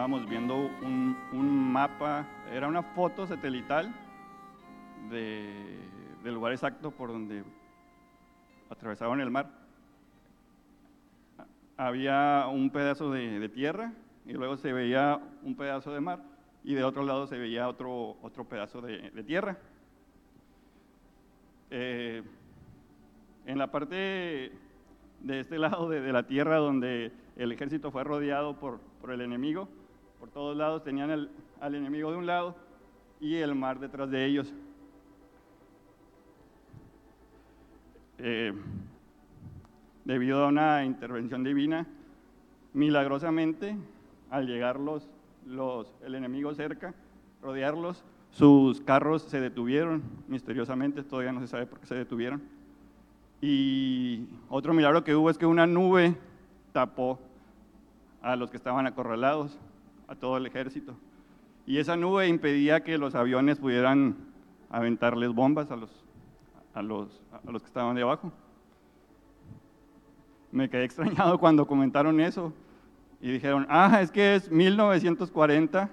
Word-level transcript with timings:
estábamos 0.00 0.26
viendo 0.30 0.56
un, 0.56 1.72
mapa, 1.72 2.26
era 2.50 2.66
una 2.68 2.82
foto 2.82 3.26
satelital 3.26 3.94
de, 5.10 5.78
del 6.24 6.32
lugar 6.32 6.52
exacto 6.52 6.90
por 6.90 7.10
donde 7.10 7.44
atravesaban 8.70 9.20
el 9.20 9.30
mar. 9.30 9.50
Había 11.76 12.46
un 12.50 12.70
pedazo 12.70 13.10
de, 13.10 13.46
tierra 13.50 13.92
y 14.24 14.32
luego 14.32 14.56
se 14.56 14.72
veía 14.72 15.20
un 15.42 15.54
pedazo 15.54 15.92
de 15.92 16.00
mar 16.00 16.20
y 16.64 16.72
de 16.72 16.82
otro 16.82 17.04
lado 17.04 17.26
se 17.26 17.36
veía 17.36 17.68
otro, 17.68 18.16
otro 18.22 18.48
pedazo 18.48 18.80
de, 18.80 19.10
de 19.10 19.22
tierra. 19.22 19.58
Eh, 21.68 22.22
en 23.44 23.58
la 23.58 23.70
parte 23.70 24.50
de 25.20 25.40
este 25.40 25.58
lado 25.58 25.90
de, 25.90 26.00
de, 26.00 26.10
la 26.10 26.26
tierra 26.26 26.56
donde 26.56 27.12
el 27.36 27.52
ejército 27.52 27.90
fue 27.90 28.02
rodeado 28.02 28.58
por, 28.58 28.80
por 29.02 29.10
el 29.10 29.20
enemigo, 29.20 29.68
por 30.20 30.28
todos 30.28 30.56
lados 30.56 30.84
tenían 30.84 31.28
al 31.60 31.74
enemigo 31.74 32.12
de 32.12 32.18
un 32.18 32.26
lado 32.26 32.54
y 33.20 33.36
el 33.36 33.54
mar 33.54 33.80
detrás 33.80 34.10
de 34.10 34.24
ellos. 34.24 34.52
Eh, 38.18 38.52
debido 40.04 40.44
a 40.44 40.48
una 40.48 40.84
intervención 40.84 41.42
divina, 41.42 41.86
milagrosamente, 42.74 43.76
al 44.30 44.46
llegar 44.46 44.78
los, 44.78 45.08
los, 45.46 45.94
el 46.04 46.14
enemigo 46.14 46.52
cerca, 46.54 46.94
rodearlos, 47.42 48.04
sus 48.30 48.80
carros 48.82 49.22
se 49.22 49.40
detuvieron 49.40 50.02
misteriosamente, 50.28 51.02
todavía 51.02 51.32
no 51.32 51.40
se 51.40 51.46
sabe 51.46 51.66
por 51.66 51.80
qué 51.80 51.86
se 51.86 51.94
detuvieron. 51.94 52.42
Y 53.40 54.26
otro 54.50 54.74
milagro 54.74 55.02
que 55.02 55.14
hubo 55.14 55.30
es 55.30 55.38
que 55.38 55.46
una 55.46 55.66
nube 55.66 56.14
tapó 56.72 57.18
a 58.20 58.36
los 58.36 58.50
que 58.50 58.58
estaban 58.58 58.86
acorralados, 58.86 59.58
a 60.10 60.16
todo 60.16 60.36
el 60.36 60.44
ejército. 60.44 60.96
Y 61.66 61.78
esa 61.78 61.96
nube 61.96 62.26
impedía 62.26 62.82
que 62.82 62.98
los 62.98 63.14
aviones 63.14 63.60
pudieran 63.60 64.16
aventarles 64.68 65.32
bombas 65.32 65.70
a 65.70 65.76
los, 65.76 65.90
a 66.74 66.82
los, 66.82 67.22
a 67.32 67.50
los 67.50 67.62
que 67.62 67.68
estaban 67.68 67.94
de 67.94 68.02
abajo. 68.02 68.32
Me 70.50 70.68
quedé 70.68 70.84
extrañado 70.84 71.38
cuando 71.40 71.64
comentaron 71.64 72.20
eso 72.20 72.52
y 73.20 73.30
dijeron, 73.30 73.66
ah, 73.70 74.00
es 74.02 74.10
que 74.10 74.34
es 74.34 74.50
1940, 74.50 75.88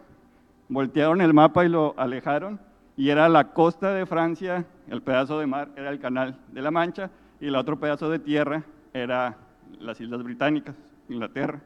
voltearon 0.67 1.21
el 1.21 1.33
mapa 1.33 1.63
y 1.63 1.69
lo 1.69 1.93
alejaron 1.95 2.59
y 2.95 3.09
era 3.09 3.29
la 3.29 3.53
costa 3.53 3.93
de 3.93 4.07
Francia, 4.07 4.65
el 4.87 5.03
pedazo 5.03 5.39
de 5.39 5.45
mar 5.45 5.69
era 5.75 5.91
el 5.91 5.99
canal 5.99 6.39
de 6.51 6.61
la 6.63 6.71
Mancha 6.71 7.11
y 7.39 7.47
el 7.47 7.55
otro 7.55 7.79
pedazo 7.79 8.09
de 8.09 8.17
tierra 8.17 8.63
era 8.93 9.37
las 9.79 10.01
Islas 10.01 10.23
Británicas, 10.23 10.75
Inglaterra. 11.07 11.61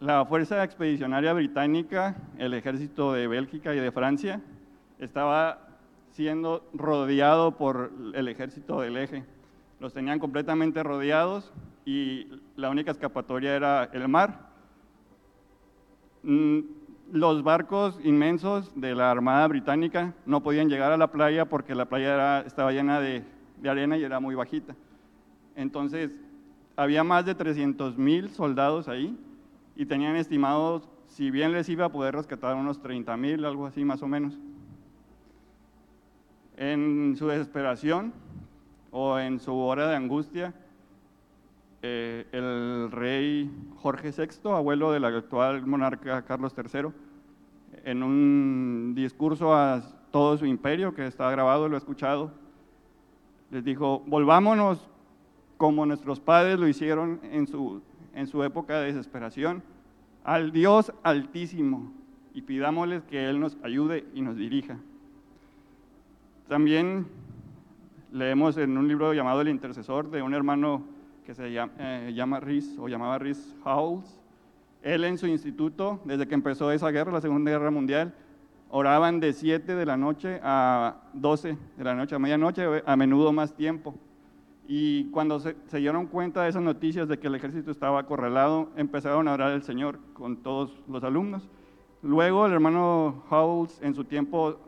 La 0.00 0.24
Fuerza 0.24 0.62
Expedicionaria 0.62 1.32
Británica, 1.32 2.14
el 2.38 2.54
ejército 2.54 3.14
de 3.14 3.26
Bélgica 3.26 3.74
y 3.74 3.80
de 3.80 3.90
Francia, 3.90 4.40
estaba 5.00 5.58
siendo 6.12 6.64
rodeado 6.72 7.56
por 7.56 7.90
el 8.14 8.28
ejército 8.28 8.80
del 8.80 8.96
eje. 8.96 9.24
Los 9.80 9.92
tenían 9.92 10.20
completamente 10.20 10.84
rodeados 10.84 11.52
y 11.84 12.28
la 12.54 12.70
única 12.70 12.92
escapatoria 12.92 13.56
era 13.56 13.90
el 13.92 14.06
mar. 14.06 14.50
Los 17.10 17.42
barcos 17.42 17.98
inmensos 18.04 18.70
de 18.76 18.94
la 18.94 19.10
Armada 19.10 19.48
Británica 19.48 20.14
no 20.26 20.44
podían 20.44 20.68
llegar 20.68 20.92
a 20.92 20.96
la 20.96 21.10
playa 21.10 21.46
porque 21.46 21.74
la 21.74 21.86
playa 21.86 22.42
estaba 22.42 22.70
llena 22.70 23.00
de, 23.00 23.24
de, 23.60 23.68
arena 23.68 23.96
y 23.96 24.04
era 24.04 24.20
muy 24.20 24.36
bajita. 24.36 24.76
Entonces, 25.56 26.12
había 26.76 27.02
más 27.02 27.26
de 27.26 27.34
300 27.34 27.98
mil 27.98 28.30
soldados 28.30 28.86
ahí 28.86 29.18
y 29.78 29.86
tenían 29.86 30.16
estimados, 30.16 30.88
si 31.06 31.30
bien 31.30 31.52
les 31.52 31.68
iba 31.68 31.84
a 31.84 31.92
poder 31.92 32.12
rescatar 32.12 32.56
unos 32.56 32.82
30 32.82 33.16
mil, 33.16 33.44
algo 33.44 33.64
así 33.64 33.84
más 33.84 34.02
o 34.02 34.08
menos. 34.08 34.36
En 36.56 37.14
su 37.16 37.28
desesperación 37.28 38.12
o 38.90 39.20
en 39.20 39.38
su 39.38 39.56
hora 39.56 39.86
de 39.88 39.94
angustia, 39.94 40.52
eh, 41.80 42.26
el 42.32 42.90
rey 42.90 43.48
Jorge 43.76 44.10
VI, 44.10 44.50
abuelo 44.50 44.90
del 44.90 45.04
actual 45.04 45.64
monarca 45.64 46.24
Carlos 46.24 46.52
III, 46.56 46.88
en 47.84 48.02
un 48.02 48.94
discurso 48.96 49.54
a 49.54 49.80
todo 50.10 50.36
su 50.36 50.44
imperio, 50.44 50.92
que 50.92 51.06
está 51.06 51.30
grabado, 51.30 51.68
lo 51.68 51.76
he 51.76 51.78
escuchado, 51.78 52.32
les 53.52 53.62
dijo, 53.62 54.02
volvámonos 54.08 54.90
como 55.56 55.86
nuestros 55.86 56.18
padres 56.18 56.58
lo 56.58 56.66
hicieron 56.66 57.20
en 57.22 57.46
su, 57.46 57.80
en 58.18 58.26
su 58.26 58.42
época 58.42 58.80
de 58.80 58.86
desesperación, 58.86 59.62
al 60.24 60.50
Dios 60.50 60.92
altísimo 61.04 61.92
y 62.34 62.42
pidámosles 62.42 63.04
que 63.04 63.28
Él 63.28 63.38
nos 63.38 63.56
ayude 63.62 64.06
y 64.12 64.22
nos 64.22 64.36
dirija. 64.36 64.76
También 66.48 67.06
leemos 68.10 68.56
en 68.56 68.76
un 68.76 68.88
libro 68.88 69.14
llamado 69.14 69.40
El 69.40 69.48
Intercesor 69.48 70.10
de 70.10 70.22
un 70.22 70.34
hermano 70.34 70.82
que 71.24 71.32
se 71.32 71.52
llama, 71.52 71.72
eh, 71.78 72.12
llama 72.12 72.40
o 72.78 72.88
llamaba 72.88 73.18
Rhys 73.18 73.54
Howells. 73.64 74.20
Él 74.82 75.04
en 75.04 75.16
su 75.16 75.28
instituto, 75.28 76.00
desde 76.04 76.26
que 76.26 76.34
empezó 76.34 76.72
esa 76.72 76.90
guerra, 76.90 77.12
la 77.12 77.20
Segunda 77.20 77.52
Guerra 77.52 77.70
Mundial, 77.70 78.14
oraban 78.70 79.20
de 79.20 79.32
7 79.32 79.76
de 79.76 79.86
la 79.86 79.96
noche 79.96 80.40
a 80.42 81.02
12 81.12 81.56
de 81.76 81.84
la 81.84 81.94
noche, 81.94 82.16
a 82.16 82.18
medianoche, 82.18 82.82
a 82.84 82.96
menudo 82.96 83.32
más 83.32 83.54
tiempo. 83.54 83.94
Y 84.70 85.04
cuando 85.12 85.40
se, 85.40 85.56
dieron 85.72 86.06
cuenta 86.06 86.42
de 86.42 86.50
esas 86.50 86.62
noticias 86.62 87.08
de 87.08 87.18
que 87.18 87.28
el 87.28 87.34
ejército 87.34 87.70
estaba 87.70 88.00
acorralado, 88.00 88.68
empezaron 88.76 89.26
a 89.26 89.32
orar 89.32 89.52
al 89.52 89.62
Señor 89.62 89.98
con 90.12 90.36
todos 90.36 90.78
los 90.86 91.02
alumnos. 91.02 91.48
Luego 92.02 92.44
el 92.44 92.52
hermano 92.52 93.24
Howells, 93.30 93.80
en 93.80 93.94
su 93.94 94.04
tiempo 94.04 94.58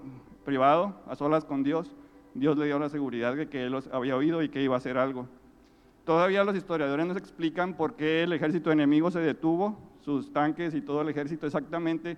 privado, 0.47 0.94
a 1.06 1.15
solas 1.16 1.44
con 1.44 1.62
Dios, 1.62 1.94
Dios 2.33 2.56
le 2.56 2.65
dio 2.65 2.78
la 2.78 2.88
seguridad 2.88 3.37
de 3.37 3.50
que 3.50 3.66
él 3.66 3.72
los 3.72 3.88
había 3.88 4.16
oído 4.16 4.43
y 4.43 4.49
que 4.49 4.62
iba 4.62 4.75
a 4.75 4.78
hacer 4.78 4.97
algo. 4.97 5.27
Todavía 6.06 6.44
los 6.44 6.56
historiadores 6.56 7.05
nos 7.05 7.19
explican 7.19 7.75
por 7.75 7.94
qué 7.94 8.22
el 8.22 8.32
ejército 8.32 8.72
enemigo 8.72 9.11
se 9.11 9.21
detuvo, 9.21 9.77
sus 10.00 10.32
tanques 10.32 10.75
y 10.75 10.81
todo 10.81 11.03
el 11.03 11.11
ejército 11.11 11.47
exactamente 11.47 12.17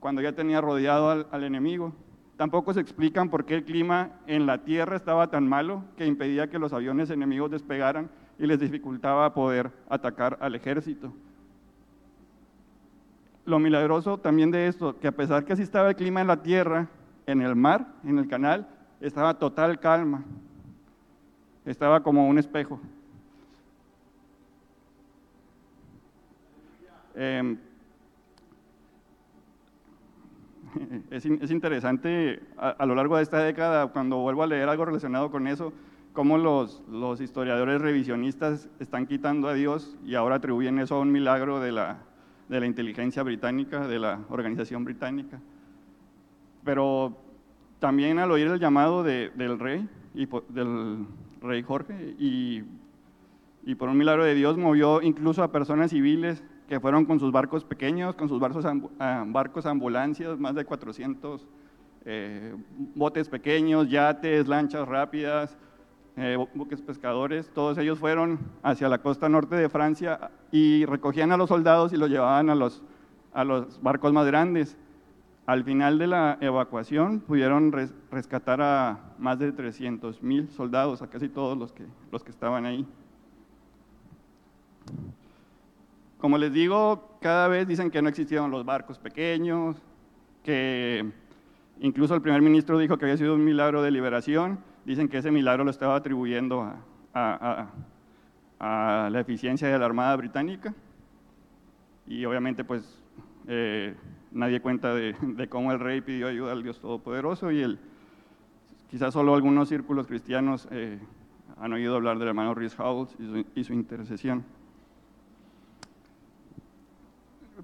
cuando 0.00 0.22
ya 0.22 0.32
tenía 0.32 0.62
rodeado 0.62 1.26
al 1.30 1.44
enemigo. 1.44 1.92
Tampoco 2.36 2.72
se 2.72 2.80
explican 2.80 3.28
por 3.28 3.44
qué 3.44 3.56
el 3.56 3.64
clima 3.64 4.10
en 4.26 4.46
la 4.46 4.58
tierra 4.58 4.96
estaba 4.96 5.28
tan 5.28 5.48
malo 5.48 5.84
que 5.96 6.06
impedía 6.06 6.48
que 6.48 6.58
los 6.58 6.72
aviones 6.72 7.10
enemigos 7.10 7.50
despegaran 7.50 8.10
y 8.38 8.46
les 8.46 8.58
dificultaba 8.58 9.34
poder 9.34 9.70
atacar 9.88 10.38
al 10.40 10.54
ejército. 10.54 11.12
Lo 13.44 13.58
milagroso 13.58 14.18
también 14.18 14.50
de 14.50 14.68
esto, 14.68 14.98
que 14.98 15.08
a 15.08 15.12
pesar 15.12 15.44
que 15.44 15.52
así 15.52 15.62
estaba 15.62 15.90
el 15.90 15.96
clima 15.96 16.20
en 16.20 16.26
la 16.28 16.42
tierra, 16.42 16.88
en 17.26 17.42
el 17.42 17.54
mar, 17.54 17.86
en 18.04 18.18
el 18.18 18.28
canal, 18.28 18.68
estaba 19.00 19.38
total 19.38 19.78
calma. 19.78 20.24
Estaba 21.64 22.02
como 22.02 22.26
un 22.26 22.38
espejo. 22.38 22.80
Eh, 27.14 27.56
es, 31.10 31.26
es, 31.26 31.50
interesante 31.50 32.40
a, 32.56 32.86
lo 32.86 32.94
largo 32.94 33.16
de 33.16 33.22
esta 33.22 33.38
década, 33.38 33.88
cuando 33.88 34.18
vuelvo 34.18 34.42
a 34.42 34.46
leer 34.46 34.68
algo 34.68 34.84
relacionado 34.84 35.30
con 35.30 35.46
eso, 35.46 35.72
cómo 36.12 36.38
los, 36.38 36.82
los, 36.90 37.20
historiadores 37.20 37.80
revisionistas 37.80 38.68
están 38.80 39.06
quitando 39.06 39.48
a 39.48 39.54
Dios 39.54 39.96
y 40.04 40.14
ahora 40.14 40.36
atribuyen 40.36 40.78
eso 40.78 40.96
a 40.96 41.00
un 41.00 41.12
milagro 41.12 41.60
de 41.60 41.72
la, 41.72 41.98
de 42.48 42.60
la 42.60 42.66
inteligencia 42.66 43.22
británica, 43.22 43.86
de 43.86 43.98
la 43.98 44.20
organización 44.28 44.84
británica. 44.84 45.40
Pero 46.64 47.16
también 47.78 48.18
al 48.18 48.30
oír 48.30 48.46
el 48.46 48.60
llamado 48.60 49.02
de, 49.02 49.30
del 49.34 49.58
rey, 49.58 49.88
y 50.14 50.28
del 50.50 51.06
rey 51.40 51.62
Jorge, 51.62 52.14
y, 52.18 52.62
y 53.64 53.74
por 53.74 53.88
un 53.88 53.96
milagro 53.96 54.24
de 54.24 54.34
Dios 54.34 54.56
movió 54.58 55.02
incluso 55.02 55.42
a 55.42 55.50
personas 55.50 55.90
civiles 55.90 56.44
que 56.68 56.80
fueron 56.80 57.04
con 57.04 57.20
sus 57.20 57.32
barcos 57.32 57.64
pequeños, 57.64 58.14
con 58.14 58.28
sus 58.28 58.40
barcos, 58.40 59.66
ambulancias, 59.66 60.38
más 60.38 60.54
de 60.54 60.64
400 60.64 61.46
eh, 62.04 62.54
botes 62.94 63.28
pequeños, 63.28 63.88
yates, 63.88 64.48
lanchas 64.48 64.88
rápidas, 64.88 65.56
eh, 66.16 66.36
buques 66.54 66.82
pescadores, 66.82 67.48
todos 67.54 67.78
ellos 67.78 67.98
fueron 67.98 68.38
hacia 68.62 68.88
la 68.88 68.98
costa 68.98 69.28
norte 69.28 69.56
de 69.56 69.68
Francia 69.68 70.30
y 70.50 70.84
recogían 70.84 71.32
a 71.32 71.36
los 71.36 71.48
soldados 71.48 71.92
y 71.92 71.96
los 71.96 72.10
llevaban 72.10 72.50
a 72.50 72.54
los, 72.54 72.82
a 73.32 73.44
los 73.44 73.80
barcos 73.82 74.12
más 74.12 74.26
grandes. 74.26 74.76
Al 75.46 75.64
final 75.64 75.98
de 75.98 76.06
la 76.06 76.38
evacuación 76.40 77.20
pudieron 77.20 77.72
res, 77.72 77.94
rescatar 78.10 78.60
a 78.60 79.14
más 79.18 79.38
de 79.38 79.52
300 79.52 80.22
mil 80.22 80.50
soldados, 80.50 81.02
a 81.02 81.08
casi 81.08 81.28
todos 81.28 81.56
los 81.56 81.72
que, 81.72 81.84
los 82.10 82.22
que 82.22 82.30
estaban 82.30 82.66
ahí. 82.66 82.86
Como 86.22 86.38
les 86.38 86.52
digo, 86.52 87.18
cada 87.20 87.48
vez 87.48 87.66
dicen 87.66 87.90
que 87.90 88.00
no 88.00 88.08
existieron 88.08 88.52
los 88.52 88.64
barcos 88.64 88.96
pequeños, 88.96 89.82
que 90.44 91.04
incluso 91.80 92.14
el 92.14 92.22
primer 92.22 92.40
ministro 92.40 92.78
dijo 92.78 92.96
que 92.96 93.06
había 93.06 93.16
sido 93.16 93.34
un 93.34 93.44
milagro 93.44 93.82
de 93.82 93.90
liberación. 93.90 94.60
Dicen 94.84 95.08
que 95.08 95.18
ese 95.18 95.32
milagro 95.32 95.64
lo 95.64 95.72
estaba 95.72 95.96
atribuyendo 95.96 96.72
a, 97.12 97.66
la 98.60 99.18
eficiencia 99.18 99.66
de 99.66 99.76
la 99.76 99.84
Armada 99.84 100.14
Británica. 100.14 100.72
y 102.06 102.24
obviamente 102.24 102.62
pues 102.62 103.02
eh, 103.48 103.96
nadie 104.30 104.60
cuenta 104.60 104.94
de, 104.94 105.16
cómo 105.48 105.72
el 105.72 105.80
rey 105.80 106.02
pidió 106.02 106.28
ayuda 106.28 106.52
al 106.52 106.62
Dios 106.62 106.78
Todopoderoso 106.78 107.50
y 107.50 107.62
el, 107.62 107.80
quizás 108.88 109.12
solo 109.12 109.34
algunos 109.34 109.68
círculos 109.68 110.06
cristianos 110.06 110.68
eh, 110.70 111.00
han 111.60 111.72
oído 111.72 111.96
hablar 111.96 112.20
del 112.20 112.28
hermano 112.28 112.54
Rhys 112.54 112.78
Howells 112.78 113.16
y 113.56 113.64
su, 113.64 113.72
intercesión. 113.72 114.44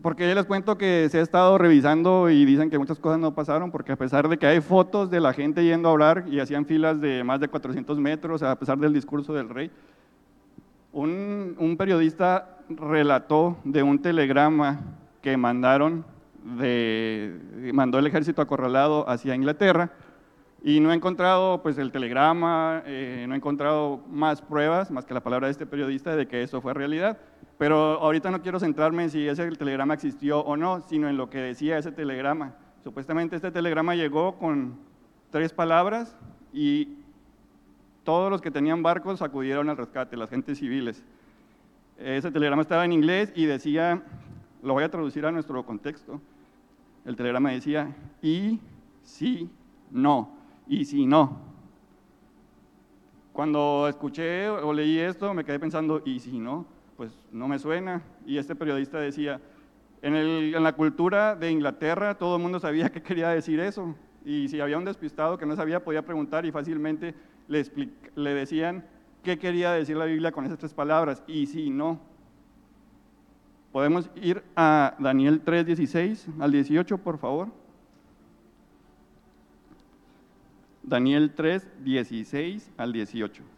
Porque 0.03 0.33
les 0.33 0.45
cuento 0.45 0.79
que 0.79 1.09
se 1.11 1.19
ha 1.19 1.23
estado 1.23 1.59
revisando 1.59 2.31
y 2.31 2.45
dicen 2.45 2.71
que 2.71 2.79
muchas 2.79 2.99
cosas 2.99 3.19
no 3.19 3.35
pasaron, 3.35 3.71
porque 3.71 3.93
a 3.93 3.97
pesar 3.97 4.29
de 4.29 4.39
que 4.39 4.47
hay 4.47 4.61
fotos 4.61 5.11
de 5.11 5.21
la 5.21 5.33
gente 5.33 5.65
yendo 5.65 5.89
a 5.89 5.93
hablar 5.93 6.25
y 6.29 6.39
hacían 6.39 6.67
filas 6.67 7.01
de 7.01 7.25
más 7.25 7.41
de 7.41 7.49
400 7.49 7.99
metros, 7.99 8.43
a 8.43 8.57
pesar 8.59 8.79
del 8.79 8.93
discurso 8.93 9.33
del 9.33 9.49
rey, 9.49 9.71
un, 10.93 11.57
un 11.59 11.77
periodista 11.77 12.59
relató 12.69 13.57
de 13.65 13.83
un 13.83 14.01
telegrama 14.01 14.81
que 15.21 15.37
mandaron 15.37 16.05
de, 16.57 17.71
mandó 17.75 17.99
el 17.99 18.07
ejército 18.07 18.41
acorralado 18.41 19.09
hacia 19.09 19.35
Inglaterra 19.35 19.91
y 20.63 20.81
no 20.81 20.93
he 20.93 20.95
encontrado 20.95 21.63
pues 21.63 21.79
el 21.79 21.93
telegrama, 21.93 22.83
eh, 22.87 23.27
no 23.29 23.35
he 23.35 23.37
encontrado 23.37 24.01
más 24.09 24.43
pruebas, 24.43 24.91
más 24.91 25.05
que 25.05 25.15
la 25.15 25.23
palabra 25.23 25.47
de 25.47 25.53
este 25.53 25.67
periodista 25.67 26.17
de 26.17 26.27
que 26.27 26.43
eso 26.43 26.61
fue 26.61 26.75
realidad. 26.75 27.19
Pero 27.59 28.01
ahorita 28.01 28.31
no 28.31 28.41
quiero 28.41 28.61
centrarme 28.61 29.05
en 29.05 29.11
si 29.11 29.27
ese 29.27 29.51
telegrama 29.51 29.95
existió 29.95 30.41
o 30.41 30.57
no, 30.57 30.81
sino 30.81 31.09
en 31.09 31.17
lo 31.17 31.29
que 31.29 31.39
decía 31.39 31.77
ese 31.77 31.91
telegrama. 31.91 32.55
Supuestamente 32.85 33.35
este 33.35 33.51
telegrama 33.51 33.97
llegó 33.97 34.39
con 34.39 34.79
tres 35.31 35.53
palabras 35.53 36.17
y 36.53 36.97
todos 38.05 38.31
los 38.31 38.41
que 38.41 38.53
tenían 38.53 38.83
barcos 38.83 39.21
acudieron 39.21 39.69
al 39.69 39.77
rescate, 39.77 40.17
las 40.17 40.31
gentes 40.31 40.59
civiles. 40.59 41.03
Ese 41.99 42.31
telegrama 42.31 42.63
estaba 42.63 42.85
en 42.85 42.93
inglés 42.93 43.33
y 43.35 43.47
decía, 43.47 44.03
lo 44.63 44.73
voy 44.73 44.85
a 44.85 44.91
traducir 44.91 45.27
a 45.27 45.33
nuestro 45.33 45.67
contexto, 45.67 46.21
el 47.05 47.17
telegrama 47.17 47.51
decía, 47.51 47.95
y 48.23 48.61
si 49.03 49.51
no, 49.91 50.31
y 50.69 50.85
si 50.85 51.07
no. 51.07 51.39
Cuando 53.33 53.89
escuché 53.89 54.49
o 54.49 54.73
leí 54.73 54.99
esto, 54.99 55.35
me 55.35 55.45
quedé 55.45 55.59
pensando, 55.59 56.03
¿y 56.05 56.21
si 56.21 56.39
no? 56.39 56.78
Pues 56.99 57.13
no 57.31 57.47
me 57.47 57.59
suena. 57.61 58.03
Y 58.27 58.37
este 58.39 58.57
periodista 58.57 58.99
decía, 58.99 59.41
en, 60.03 60.17
en 60.17 60.63
la 60.63 60.73
cultura 60.73 61.37
de 61.37 61.51
Inglaterra 61.51 62.19
todo 62.19 62.37
el 62.37 62.43
mundo 62.43 62.59
sabía 62.61 62.91
qué 62.93 63.01
quería 63.01 63.31
decir 63.31 63.61
eso. 63.61 63.95
Y 64.25 64.49
si 64.49 64.61
había 64.61 64.77
un 64.77 64.85
despistado 64.85 65.39
que 65.39 65.47
no 65.47 65.55
sabía, 65.55 65.83
podía 65.83 66.05
preguntar 66.05 66.45
y 66.45 66.51
fácilmente 66.51 67.15
le, 67.47 67.65
le 68.17 68.35
decían 68.35 68.85
qué 69.23 69.39
quería 69.39 69.73
decir 69.73 69.97
la 69.97 70.07
Biblia 70.07 70.33
con 70.33 70.45
esas 70.45 70.59
tres 70.59 70.75
palabras, 70.75 71.23
y 71.27 71.47
si 71.47 71.71
no. 71.71 72.01
Podemos 73.73 74.11
ir 74.17 74.43
a 74.57 74.97
Daniel 74.99 75.41
3, 75.45 75.67
16 75.67 76.27
al 76.41 76.51
18, 76.51 76.99
por 76.99 77.19
favor. 77.19 77.49
Daniel 80.83 81.33
3, 81.35 81.69
16 81.85 82.73
al 82.77 82.93
18. 82.93 83.58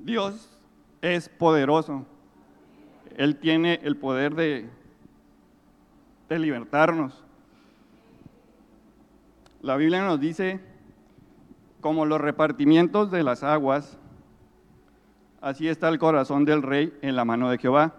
Dios 0.00 0.58
es 1.02 1.28
poderoso. 1.28 2.06
Él 3.16 3.36
tiene 3.36 3.80
el 3.82 3.96
poder 3.96 4.34
de, 4.34 4.68
de 6.28 6.38
libertarnos. 6.38 7.24
La 9.60 9.76
Biblia 9.76 10.04
nos 10.04 10.20
dice, 10.20 10.60
como 11.80 12.06
los 12.06 12.20
repartimientos 12.20 13.10
de 13.10 13.22
las 13.22 13.42
aguas, 13.42 13.98
así 15.40 15.68
está 15.68 15.88
el 15.88 15.98
corazón 15.98 16.44
del 16.44 16.62
rey 16.62 16.96
en 17.02 17.16
la 17.16 17.24
mano 17.24 17.50
de 17.50 17.58
Jehová. 17.58 17.94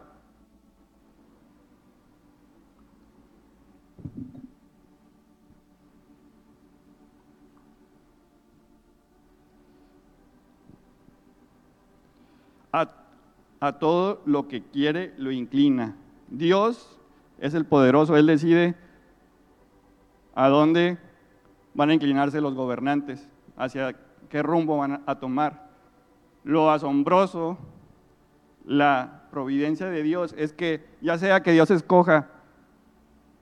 A, 12.71 13.74
todo 13.80 14.21
lo 14.25 14.48
que 14.48 14.63
quiere 14.63 15.13
lo 15.18 15.31
inclina. 15.31 15.95
Dios 16.30 16.98
es 17.39 17.54
el 17.54 17.66
poderoso, 17.66 18.16
Él 18.16 18.27
decide 18.27 18.75
a 20.36 20.48
dónde 20.48 20.98
van 21.74 21.89
a 21.89 21.94
inclinarse 21.94 22.42
los 22.42 22.54
gobernantes, 22.54 23.28
hacia 23.57 23.95
qué 24.30 24.42
rumbo 24.44 24.78
van 24.78 25.04
a 25.06 25.16
tomar. 25.16 25.69
Lo 26.44 26.71
asombroso, 26.71 27.57
la 28.66 29.23
providencia 29.31 29.88
de 29.88 30.04
Dios, 30.04 30.33
es 30.38 30.54
que 30.54 30.85
ya 31.02 31.18
sea 31.18 31.44
que 31.44 31.52
Dios 31.52 31.69
escoja 31.71 32.30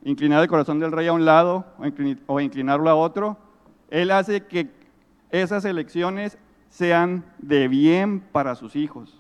inclinar 0.04 0.42
el 0.42 0.48
corazón 0.48 0.80
del 0.80 0.92
rey 0.92 1.08
a 1.08 1.14
un 1.14 1.26
lado 1.26 1.66
o 2.28 2.40
inclinarlo 2.40 2.90
a 2.90 2.96
otro, 2.96 3.38
Él 3.90 4.12
hace 4.12 4.46
que 4.46 4.72
esas 5.30 5.66
elecciones 5.66 6.38
sean 6.70 7.26
de 7.40 7.68
bien 7.68 8.22
para 8.32 8.56
sus 8.56 8.76
hijos. 8.76 9.17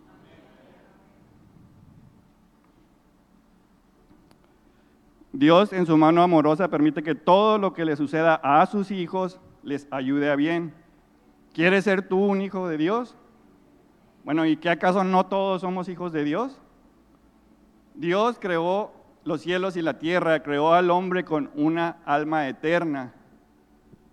Dios 5.38 5.72
en 5.72 5.86
su 5.86 5.96
mano 5.98 6.24
amorosa 6.24 6.67
permite 6.67 7.03
que 7.03 7.13
todo 7.13 7.60
lo 7.60 7.72
que 7.72 7.86
le 7.86 7.96
suceda 7.96 8.41
a 8.41 8.65
sus 8.65 8.89
hijos 8.89 9.39
les 9.62 9.88
ayude 9.91 10.32
a 10.32 10.36
bien. 10.36 10.74
¿Quieres 11.53 11.84
ser 11.84 12.01
tú 12.08 12.17
un 12.17 12.41
hijo 12.41 12.67
de 12.67 12.77
Dios? 12.77 13.15
Bueno, 14.24 14.48
¿y 14.48 14.58
qué 14.58 14.72
acaso 14.72 15.03
no 15.03 15.27
todos 15.27 15.62
somos 15.62 15.89
hijos 15.89 16.12
de 16.12 16.24
Dios? 16.24 16.60
Dios 17.94 18.39
creó 18.39 18.91
los 19.25 19.41
cielos 19.41 19.77
y 19.77 19.84
la 19.84 20.00
tierra, 20.00 20.41
creó 20.41 20.74
al 20.74 20.89
hombre 20.89 21.24
con 21.24 21.51
una 21.53 21.98
alma 22.03 22.48
eterna, 22.48 23.13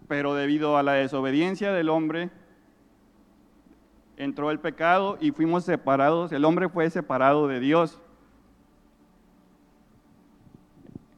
pero 0.07 0.35
debido 0.35 0.77
a 0.77 0.83
la 0.83 0.93
desobediencia 0.93 1.73
del 1.73 1.89
hombre, 1.89 2.33
entró 4.19 4.51
el 4.51 4.61
pecado 4.61 5.17
y 5.23 5.31
fuimos 5.31 5.65
separados, 5.65 6.33
el 6.33 6.45
hombre 6.45 6.69
fue 6.69 6.91
separado 6.91 7.49
de 7.49 7.61
Dios. 7.61 7.99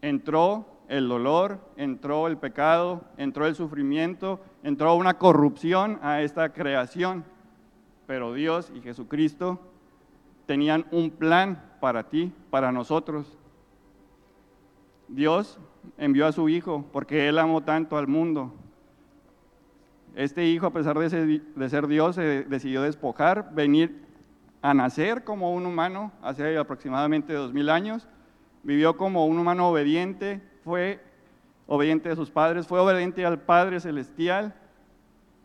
Entró 0.09 0.67
el 0.89 1.09
dolor, 1.09 1.59
entró 1.77 2.29
el 2.29 2.39
pecado, 2.39 3.03
entró 3.17 3.47
el 3.47 3.55
sufrimiento, 3.55 4.41
entró 4.63 4.95
una 4.95 5.19
corrupción 5.19 5.99
a 6.03 6.23
esta 6.23 6.53
creación. 6.53 7.25
Pero 8.07 8.33
Dios 8.33 8.73
y 8.75 8.81
Jesucristo 8.81 9.61
tenían 10.47 10.87
un 10.93 11.11
plan 11.11 11.63
para 11.81 12.05
ti, 12.05 12.33
para 12.51 12.71
nosotros. 12.71 13.37
Dios 15.09 15.59
envió 15.99 16.27
a 16.27 16.33
su 16.33 16.49
Hijo 16.49 16.85
porque 16.93 17.29
Él 17.29 17.39
amó 17.39 17.63
tanto 17.65 17.97
al 17.97 18.07
mundo. 18.07 18.55
Este 20.15 20.47
Hijo, 20.47 20.67
a 20.67 20.73
pesar 20.73 20.99
de 20.99 21.11
ser, 21.69 21.87
Dios, 21.89 22.15
se 22.15 22.45
decidió 22.45 22.83
despojar, 22.83 23.53
venir 23.55 24.07
a 24.63 24.73
nacer 24.73 25.25
como 25.25 25.53
un 25.53 25.67
humano 25.67 26.13
hace 26.23 26.57
aproximadamente 26.57 27.35
dos 27.35 27.53
mil 27.53 27.69
años 27.69 28.09
vivió 28.67 28.97
como 28.97 29.27
un 29.27 29.39
humano 29.39 29.69
obediente, 29.69 30.43
fue 30.65 31.01
obediente 31.69 32.09
de 32.09 32.17
sus 32.17 32.33
padres, 32.33 32.67
fue 32.67 32.81
obediente 32.81 33.25
al 33.25 33.41
Padre 33.41 33.79
Celestial, 33.79 34.55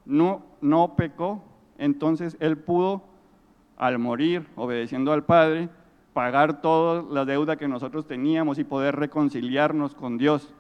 no, 0.06 0.44
no 0.60 0.96
pecó, 0.96 1.44
entonces 1.78 2.36
él 2.40 2.58
pudo, 2.58 3.04
al 3.78 4.00
morir, 4.00 4.48
obedeciendo 4.56 5.14
al 5.14 5.24
Padre, 5.24 5.70
pagar 6.14 6.62
toda 6.62 7.04
la 7.04 7.24
deuda 7.24 7.58
que 7.58 7.68
nosotros 7.68 8.08
teníamos 8.08 8.58
y 8.58 8.64
poder 8.64 8.96
reconciliarnos 8.96 9.94
con 9.94 10.18
Dios. 10.18 10.52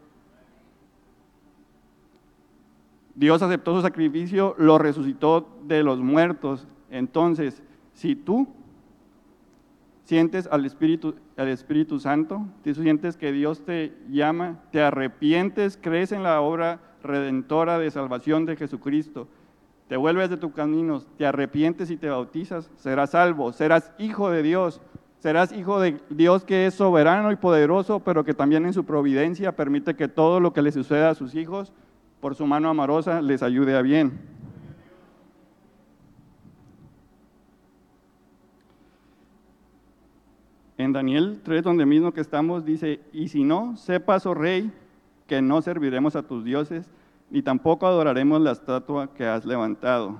Dios 3.16 3.42
aceptó 3.42 3.76
su 3.76 3.82
sacrificio, 3.82 4.54
lo 4.60 4.78
resucitó 4.78 5.50
de 5.64 5.82
los 5.82 6.00
muertos. 6.00 6.68
Entonces, 6.92 7.62
si 7.94 8.16
tú 8.16 8.48
sientes 10.04 10.48
al 10.52 10.66
Espíritu, 10.66 11.16
al 11.42 11.50
Espíritu 11.50 12.00
Santo, 12.00 12.46
tú 12.64 12.74
sientes 12.76 13.18
que 13.18 13.32
Dios 13.32 13.66
te 13.66 13.94
llama, 14.10 14.60
te 14.72 14.82
arrepientes, 14.82 15.78
crees 15.82 16.12
en 16.12 16.24
la 16.24 16.40
obra 16.42 16.80
redentora 17.04 17.80
de 17.80 17.90
salvación 17.90 18.46
de 18.46 18.56
Jesucristo, 18.56 19.28
te 19.88 19.98
vuelves 19.98 20.30
de 20.30 20.38
tus 20.38 20.54
caminos, 20.54 21.08
te 21.18 21.26
arrepientes 21.26 21.90
y 21.90 21.98
te 21.98 22.10
bautizas, 22.10 22.70
serás 22.78 23.12
salvo, 23.12 23.52
serás 23.54 23.92
hijo 23.98 24.30
de 24.30 24.44
Dios, 24.44 24.82
serás 25.20 25.52
hijo 25.52 25.80
de 25.80 26.00
Dios 26.10 26.46
que 26.46 26.68
es 26.68 26.76
soberano 26.76 27.32
y 27.32 27.36
poderoso, 27.36 28.00
pero 28.00 28.24
que 28.24 28.34
también 28.34 28.66
en 28.66 28.74
su 28.74 28.86
providencia 28.86 29.56
permite 29.56 29.96
que 29.96 30.08
todo 30.08 30.40
lo 30.40 30.54
que 30.54 30.62
le 30.62 30.72
suceda 30.72 31.10
a 31.10 31.16
sus 31.16 31.34
hijos, 31.34 31.74
por 32.20 32.36
su 32.36 32.46
mano 32.46 32.70
amorosa, 32.70 33.22
les 33.22 33.42
ayude 33.42 33.76
a 33.76 33.82
bien. 33.82 34.20
En 40.82 40.94
Daniel 40.94 41.42
3, 41.44 41.62
donde 41.62 41.86
mismo 41.86 42.12
que 42.12 42.22
estamos, 42.22 42.66
dice, 42.66 43.02
y 43.14 43.28
si 43.28 43.44
no, 43.44 43.78
sepas, 43.78 44.26
oh 44.26 44.34
rey, 44.34 44.72
que 45.28 45.40
no 45.40 45.62
serviremos 45.62 46.16
a 46.16 46.24
tus 46.24 46.44
dioses, 46.44 46.90
ni 47.30 47.44
tampoco 47.44 47.86
adoraremos 47.86 48.42
la 48.42 48.52
estatua 48.54 49.14
que 49.14 49.28
has 49.28 49.46
levantado. 49.46 50.18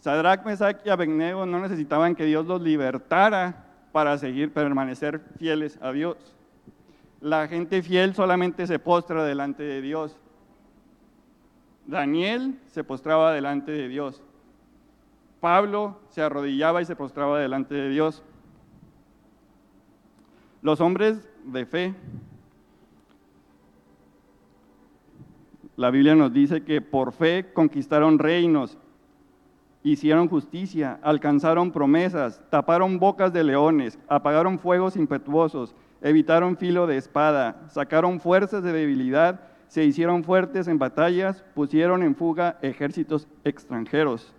Sadrach, 0.00 0.44
Mesach 0.44 0.84
y 0.84 0.90
Abednego 0.90 1.46
no 1.46 1.60
necesitaban 1.60 2.14
que 2.14 2.26
Dios 2.26 2.44
los 2.44 2.60
libertara 2.60 3.64
para 3.90 4.18
seguir, 4.18 4.52
permanecer 4.52 5.22
fieles 5.38 5.78
a 5.80 5.92
Dios. 5.92 6.18
La 7.22 7.48
gente 7.48 7.82
fiel 7.82 8.14
solamente 8.14 8.66
se 8.66 8.78
postra 8.78 9.24
delante 9.24 9.62
de 9.62 9.80
Dios. 9.80 10.18
Daniel 11.86 12.58
se 12.66 12.84
postraba 12.84 13.32
delante 13.32 13.72
de 13.72 13.88
Dios. 13.88 14.22
Pablo 15.40 16.00
se 16.10 16.20
arrodillaba 16.20 16.82
y 16.82 16.84
se 16.84 16.96
postraba 16.96 17.40
delante 17.40 17.74
de 17.74 17.88
Dios. 17.88 18.22
Los 20.62 20.80
hombres 20.80 21.28
de 21.44 21.66
fe 21.66 21.94
La 25.76 25.90
Biblia 25.90 26.14
nos 26.14 26.32
dice 26.32 26.62
que 26.62 26.80
por 26.80 27.12
fe 27.12 27.52
conquistaron 27.52 28.18
reinos, 28.18 28.78
hicieron 29.82 30.28
justicia, 30.28 31.00
alcanzaron 31.02 31.72
promesas, 31.72 32.40
taparon 32.50 32.98
bocas 32.98 33.32
de 33.32 33.42
leones, 33.42 33.98
apagaron 34.06 34.58
fuegos 34.58 34.96
impetuosos, 34.96 35.74
evitaron 36.02 36.56
filo 36.56 36.86
de 36.86 36.98
espada, 36.98 37.64
sacaron 37.68 38.20
fuerzas 38.20 38.62
de 38.62 38.72
debilidad, 38.72 39.40
se 39.66 39.84
hicieron 39.84 40.22
fuertes 40.22 40.68
en 40.68 40.78
batallas, 40.78 41.42
pusieron 41.54 42.02
en 42.02 42.14
fuga 42.14 42.58
ejércitos 42.60 43.26
extranjeros. 43.42 44.32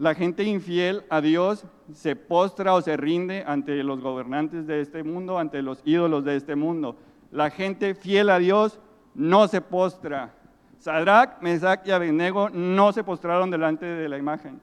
La 0.00 0.14
gente 0.14 0.44
infiel 0.44 1.04
a 1.10 1.20
Dios 1.20 1.66
se 1.92 2.16
postra 2.16 2.72
o 2.72 2.80
se 2.80 2.96
rinde 2.96 3.44
ante 3.46 3.84
los 3.84 4.00
gobernantes 4.00 4.66
de 4.66 4.80
este 4.80 5.02
mundo, 5.02 5.38
ante 5.38 5.60
los 5.60 5.82
ídolos 5.84 6.24
de 6.24 6.36
este 6.36 6.56
mundo. 6.56 6.96
La 7.30 7.50
gente 7.50 7.94
fiel 7.94 8.30
a 8.30 8.38
Dios 8.38 8.80
no 9.14 9.46
se 9.46 9.60
postra. 9.60 10.32
Sadrach, 10.78 11.42
Mesach 11.42 11.86
y 11.86 11.90
Abednego 11.90 12.48
no 12.48 12.94
se 12.94 13.04
postraron 13.04 13.50
delante 13.50 13.84
de 13.84 14.08
la 14.08 14.16
imagen. 14.16 14.62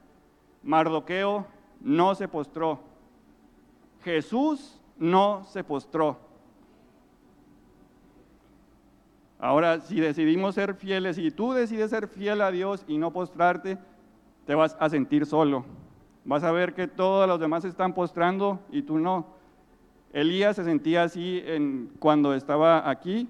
Mardoqueo 0.64 1.46
no 1.82 2.16
se 2.16 2.28
postró. 2.28 2.80
Jesús 4.04 4.82
no 4.98 5.44
se 5.52 5.64
postró. 5.64 6.18
Ahora, 9.38 9.82
si 9.82 10.00
decidimos 10.00 10.56
ser 10.56 10.74
fieles, 10.74 11.20
y 11.20 11.30
tú 11.30 11.54
decides 11.54 11.92
ser 11.92 12.08
fiel 12.08 12.42
a 12.42 12.50
Dios 12.50 12.84
y 12.88 12.98
no 12.98 13.14
postrarte, 13.14 13.78
te 14.48 14.56
vas 14.56 14.76
a 14.80 14.90
sentir 14.90 15.28
solo. 15.28 15.64
Vas 16.26 16.44
a 16.44 16.52
ver 16.52 16.74
que 16.74 16.88
todos 16.88 17.28
los 17.28 17.40
demás 17.40 17.64
están 17.66 17.94
postrando 17.94 18.60
y 18.72 18.82
tú 18.82 18.98
no. 18.98 19.28
Elías 20.12 20.56
se 20.56 20.64
sentía 20.64 21.04
así 21.04 21.44
cuando 22.00 22.34
estaba 22.34 22.90
aquí 22.90 23.30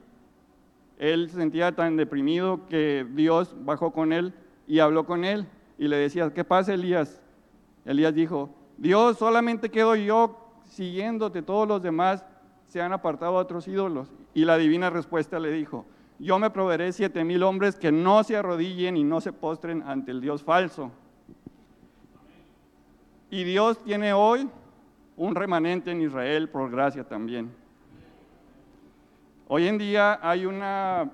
él 0.98 1.30
se 1.30 1.38
sentía 1.38 1.76
tan 1.76 1.96
deprimido 1.96 2.66
que 2.68 3.06
Dios 3.12 3.56
bajó 3.60 3.92
con 3.92 4.12
él 4.12 4.34
y 4.68 4.80
habló 4.80 5.06
con 5.06 5.24
él 5.24 5.46
y 5.78 5.88
le 5.88 5.98
decía, 5.98 6.34
¿qué 6.34 6.44
pasa 6.44 6.74
Elías? 6.74 7.22
Elías 7.86 8.14
dijo, 8.14 8.50
Dios, 8.78 9.18
solamente 9.18 9.70
quedo 9.70 9.96
yo 9.96 10.38
siguiéndote, 10.66 11.42
todos 11.42 11.68
los 11.68 11.82
demás 11.82 12.26
se 12.68 12.82
han 12.82 12.94
apartado 12.94 13.38
a 13.38 13.42
otros 13.42 13.68
ídolos. 13.68 14.12
Y 14.34 14.46
la 14.46 14.58
divina 14.58 14.90
respuesta 14.90 15.40
le 15.40 15.52
dijo, 15.52 15.86
yo 16.20 16.40
me 16.40 16.50
proveeré 16.50 16.92
siete 16.92 17.24
mil 17.24 17.44
hombres 17.44 17.76
que 17.76 17.92
no 17.92 18.24
se 18.24 18.36
arrodillen 18.36 18.98
y 18.98 19.04
no 19.04 19.22
se 19.22 19.32
postren 19.32 19.84
ante 19.84 20.12
el 20.12 20.20
Dios 20.20 20.44
falso. 20.44 20.92
Y 23.30 23.44
Dios 23.44 23.84
tiene 23.84 24.14
hoy 24.14 24.50
un 25.18 25.36
remanente 25.36 25.92
en 25.92 26.02
Israel 26.02 26.48
por 26.50 26.72
gracia 26.72 27.04
también. 27.04 27.52
Hoy 29.50 29.68
en 29.68 29.78
día 29.78 30.20
hay 30.22 30.46
una 30.46 31.12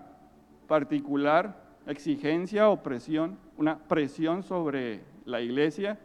particular 0.68 1.64
exigencia 1.88 2.70
o 2.70 2.82
presión, 2.84 3.38
una 3.58 3.78
presión 3.78 4.44
sobre 4.44 5.02
la 5.26 5.42
iglesia 5.42 6.00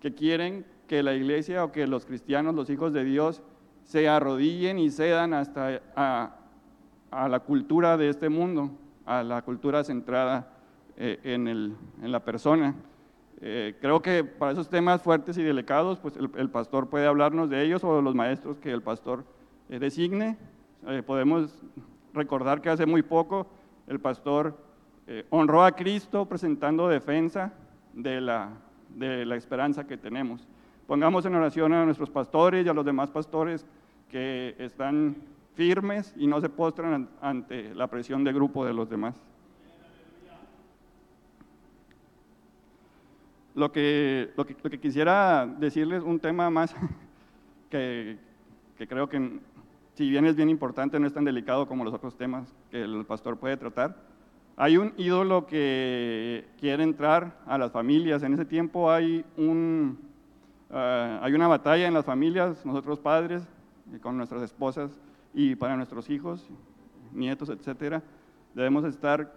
que 0.00 0.14
quieren 0.14 0.66
que 0.86 1.02
la 1.02 1.14
iglesia 1.14 1.64
o 1.64 1.72
que 1.72 1.86
los 1.86 2.04
cristianos, 2.04 2.54
los 2.54 2.68
hijos 2.68 2.92
de 2.92 3.04
Dios, 3.04 3.42
se 3.84 4.08
arrodillen 4.08 4.78
y 4.78 4.90
cedan 4.90 5.32
hasta 5.34 5.80
a, 5.96 7.28
la 7.28 7.40
cultura 7.40 7.96
de 7.96 8.08
este 8.08 8.28
mundo, 8.28 8.70
a 9.06 9.22
la 9.22 9.42
cultura 9.42 9.84
centrada 9.84 10.52
eh, 10.96 11.18
en, 11.24 11.76
la 12.02 12.20
persona. 12.20 12.74
Eh, 13.44 13.74
creo 13.80 14.00
que 14.00 14.22
para 14.22 14.52
esos 14.52 14.68
temas 14.68 15.02
fuertes 15.02 15.36
y 15.36 15.42
delicados, 15.42 15.98
pues 15.98 16.14
el, 16.16 16.48
pastor 16.48 16.88
puede 16.88 17.08
hablarnos 17.08 17.50
de 17.50 17.64
ellos 17.64 17.82
o 17.82 18.00
los 18.00 18.14
maestros 18.14 18.56
que 18.58 18.70
el 18.70 18.82
pastor 18.82 19.24
eh, 19.68 19.80
designe. 19.80 20.38
Eh, 20.86 21.02
podemos 21.04 21.60
recordar 22.14 22.60
que 22.60 22.70
hace 22.70 22.86
muy 22.86 23.02
poco 23.02 23.48
el 23.86 24.00
pastor 24.00 24.56
honró 25.28 25.64
a 25.64 25.72
Cristo 25.72 26.24
presentando 26.26 26.88
defensa 26.88 27.52
de 27.92 28.20
la, 28.20 28.50
de 28.88 29.26
la 29.26 29.34
esperanza 29.34 29.86
que 29.86 29.98
tenemos. 29.98 30.46
Pongamos 30.86 31.26
en 31.26 31.34
oración 31.34 31.72
a 31.72 31.84
nuestros 31.84 32.08
pastores 32.08 32.64
y 32.64 32.68
a 32.68 32.72
los 32.72 32.84
demás 32.84 33.10
pastores 33.10 33.66
que 34.08 34.54
están 34.58 35.16
firmes 35.54 36.14
y 36.16 36.28
no 36.28 36.40
se 36.40 36.48
postran 36.48 37.10
ante 37.20 37.74
la 37.74 37.88
presión 37.88 38.22
de 38.24 38.32
grupo 38.32 38.64
de 38.64 38.72
los 38.72 38.88
demás. 38.88 39.20
Lo 43.54 43.70
que, 43.70 44.30
lo 44.36 44.46
que, 44.46 44.56
lo 44.62 44.70
que 44.70 44.80
quisiera 44.80 45.46
decirles, 45.46 46.02
un 46.02 46.18
tema 46.18 46.48
más 46.50 46.74
que, 47.70 48.18
que 48.78 48.86
creo 48.88 49.08
que 49.08 49.40
si 49.94 50.08
bien 50.08 50.24
es 50.24 50.36
bien 50.36 50.48
importante, 50.48 50.98
no 50.98 51.06
es 51.06 51.12
tan 51.12 51.24
delicado 51.24 51.66
como 51.66 51.84
los 51.84 51.92
otros 51.92 52.16
temas 52.16 52.54
que 52.70 52.82
el 52.82 53.04
pastor 53.04 53.38
puede 53.38 53.56
tratar. 53.56 53.96
Hay 54.56 54.76
un 54.76 54.92
ídolo 54.96 55.46
que 55.46 56.46
quiere 56.58 56.82
entrar 56.82 57.38
a 57.46 57.58
las 57.58 57.72
familias. 57.72 58.22
En 58.22 58.34
ese 58.34 58.44
tiempo 58.44 58.90
hay, 58.90 59.24
un, 59.36 59.98
ah, 60.70 61.20
hay 61.22 61.34
una 61.34 61.48
batalla 61.48 61.86
en 61.86 61.94
las 61.94 62.04
familias, 62.04 62.64
nosotros 62.64 62.98
padres, 62.98 63.42
con 64.00 64.16
nuestras 64.16 64.42
esposas 64.42 64.90
y 65.34 65.54
para 65.56 65.76
nuestros 65.76 66.08
hijos, 66.10 66.48
nietos, 67.12 67.48
etcétera. 67.48 68.02
Debemos 68.54 68.84
estar, 68.84 69.32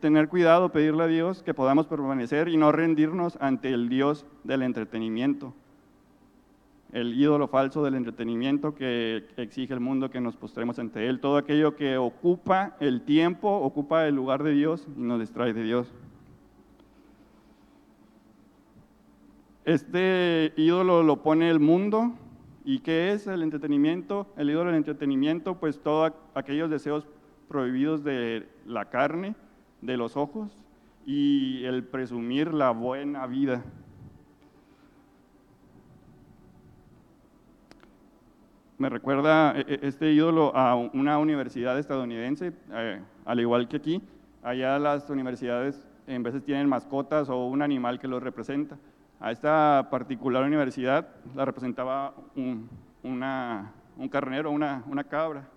tener 0.00 0.28
cuidado, 0.28 0.70
pedirle 0.70 1.04
a 1.04 1.08
Dios 1.08 1.42
que 1.42 1.54
podamos 1.54 1.86
permanecer 1.86 2.48
y 2.48 2.56
no 2.56 2.72
rendirnos 2.72 3.38
ante 3.40 3.70
el 3.70 3.88
Dios 3.88 4.26
del 4.44 4.62
entretenimiento 4.62 5.54
el 6.94 7.20
ídolo 7.20 7.48
falso 7.48 7.82
del 7.82 7.96
entretenimiento 7.96 8.76
que 8.76 9.26
exige 9.36 9.74
el 9.74 9.80
mundo 9.80 10.10
que 10.10 10.20
nos 10.20 10.36
postremos 10.36 10.78
ante 10.78 11.08
él, 11.08 11.18
todo 11.18 11.36
aquello 11.36 11.74
que 11.74 11.98
ocupa 11.98 12.76
el 12.78 13.02
tiempo, 13.02 13.50
ocupa 13.50 14.06
el 14.06 14.14
lugar 14.14 14.44
de 14.44 14.52
Dios 14.52 14.86
y 14.96 15.00
nos 15.00 15.18
distrae 15.18 15.52
de 15.52 15.64
Dios. 15.64 15.92
Este 19.64 20.52
ídolo 20.56 21.02
lo 21.02 21.20
pone 21.22 21.50
el 21.50 21.58
mundo. 21.58 22.12
¿Y 22.66 22.78
qué 22.78 23.12
es 23.12 23.26
el 23.26 23.42
entretenimiento? 23.42 24.26
El 24.36 24.50
ídolo 24.50 24.70
del 24.70 24.76
entretenimiento, 24.76 25.56
pues 25.56 25.80
todos 25.80 26.12
aquellos 26.34 26.70
deseos 26.70 27.06
prohibidos 27.48 28.04
de 28.04 28.46
la 28.66 28.88
carne, 28.88 29.34
de 29.84 29.96
los 29.96 30.16
ojos 30.16 30.50
y 31.06 31.64
el 31.64 31.84
presumir 31.84 32.52
la 32.52 32.70
buena 32.70 33.26
vida. 33.26 33.62
me 38.84 38.88
recuerda 38.88 39.52
e, 39.56 39.60
e, 39.60 39.86
este 39.86 40.12
ídolo 40.12 40.54
a 40.54 40.74
una 40.74 41.18
universidad 41.18 41.78
estadounidense, 41.78 42.52
eh, 42.72 43.00
al 43.24 43.40
igual 43.40 43.68
que 43.68 43.76
aquí. 43.76 44.02
Allá 44.42 44.78
las 44.78 45.08
universidades 45.08 45.88
en 46.06 46.22
veces 46.22 46.44
tienen 46.44 46.68
mascotas 46.68 47.30
o 47.30 47.46
un 47.46 47.62
animal 47.62 47.98
que 47.98 48.08
los 48.08 48.22
representa. 48.22 48.76
A 49.20 49.30
esta 49.32 49.88
particular 49.90 50.44
universidad 50.44 51.08
la 51.34 51.44
representaba 51.44 52.14
un, 52.36 52.68
una, 53.02 53.72
un 53.96 54.08
carnero, 54.08 54.50
una, 54.50 54.84
una, 54.86 55.04
cabra. 55.04 55.48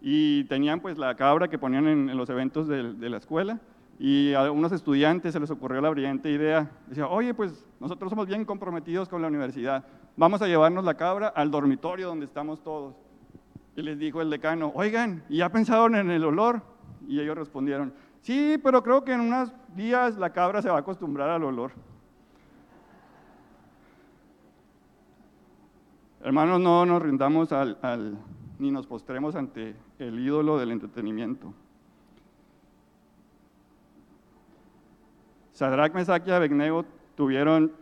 Y 0.00 0.44
tenían 0.44 0.80
pues 0.80 0.98
la 0.98 1.14
cabra 1.14 1.48
que 1.48 1.58
ponían 1.58 1.86
en, 1.86 2.16
los 2.16 2.28
eventos 2.28 2.68
de, 2.68 3.08
la 3.08 3.16
escuela. 3.16 3.60
Y 3.98 4.34
a 4.34 4.50
unos 4.50 4.72
estudiantes 4.72 5.32
se 5.32 5.40
les 5.40 5.50
ocurrió 5.50 5.80
la 5.80 5.90
brillante 5.90 6.30
idea. 6.30 6.70
Decía, 6.86 7.08
oye, 7.08 7.32
pues 7.32 7.64
nosotros 7.80 8.10
somos 8.10 8.26
bien 8.26 8.44
comprometidos 8.44 9.08
con 9.08 9.22
la 9.22 9.28
universidad 9.28 9.84
vamos 10.16 10.42
a 10.42 10.46
llevarnos 10.46 10.84
la 10.84 10.94
cabra 10.94 11.28
al 11.28 11.50
dormitorio 11.50 12.08
donde 12.08 12.26
estamos 12.26 12.62
todos. 12.62 12.94
Y 13.76 13.82
les 13.82 13.98
dijo 13.98 14.22
el 14.22 14.30
decano, 14.30 14.72
oigan, 14.74 15.24
¿y 15.28 15.38
ya 15.38 15.48
pensaron 15.50 15.96
en 15.96 16.10
el 16.10 16.24
olor? 16.24 16.62
Y 17.06 17.20
ellos 17.20 17.36
respondieron, 17.36 17.92
Sí, 18.20 18.58
pero 18.62 18.82
creo 18.82 19.04
que 19.04 19.12
en 19.12 19.20
unos 19.20 19.52
días 19.76 20.16
la 20.16 20.30
cabra 20.30 20.62
se 20.62 20.70
va 20.70 20.76
a 20.76 20.80
acostumbrar 20.80 21.28
al 21.28 21.44
olor. 21.44 21.72
Hermanos, 26.22 26.58
no 26.58 26.86
nos 26.86 27.02
rindamos 27.02 27.52
al, 27.52 28.16
ni 28.64 28.70
nos 28.70 28.86
postremos 28.86 29.36
ante 29.36 29.76
el 29.98 30.18
ídolo 30.18 30.58
del 30.58 30.72
entretenimiento. 30.72 31.52
Sadrach, 35.52 35.92
Mesach 35.92 36.26
y 36.26 36.30
Abednego 36.30 36.86
tuvieron, 37.14 37.72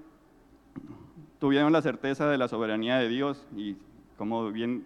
tuvieron 1.39 1.73
la 1.73 1.83
certeza 1.83 2.29
de 2.29 2.37
la 2.37 2.49
soberanía 2.49 2.97
de 2.97 3.09
Dios 3.09 3.47
y 3.57 3.77
como 4.19 4.51
bien 4.51 4.85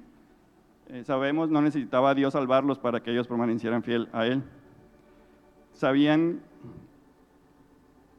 eh, 0.88 1.02
sabemos, 1.04 1.48
no 1.48 1.62
necesitaba 1.62 2.14
Dios 2.14 2.34
salvarlos 2.34 2.78
para 2.78 3.02
que 3.02 3.10
ellos 3.10 3.26
permanecieran 3.26 3.82
fiel 3.82 4.08
a 4.12 4.26
Él. 4.26 4.42
Sabían 5.72 6.40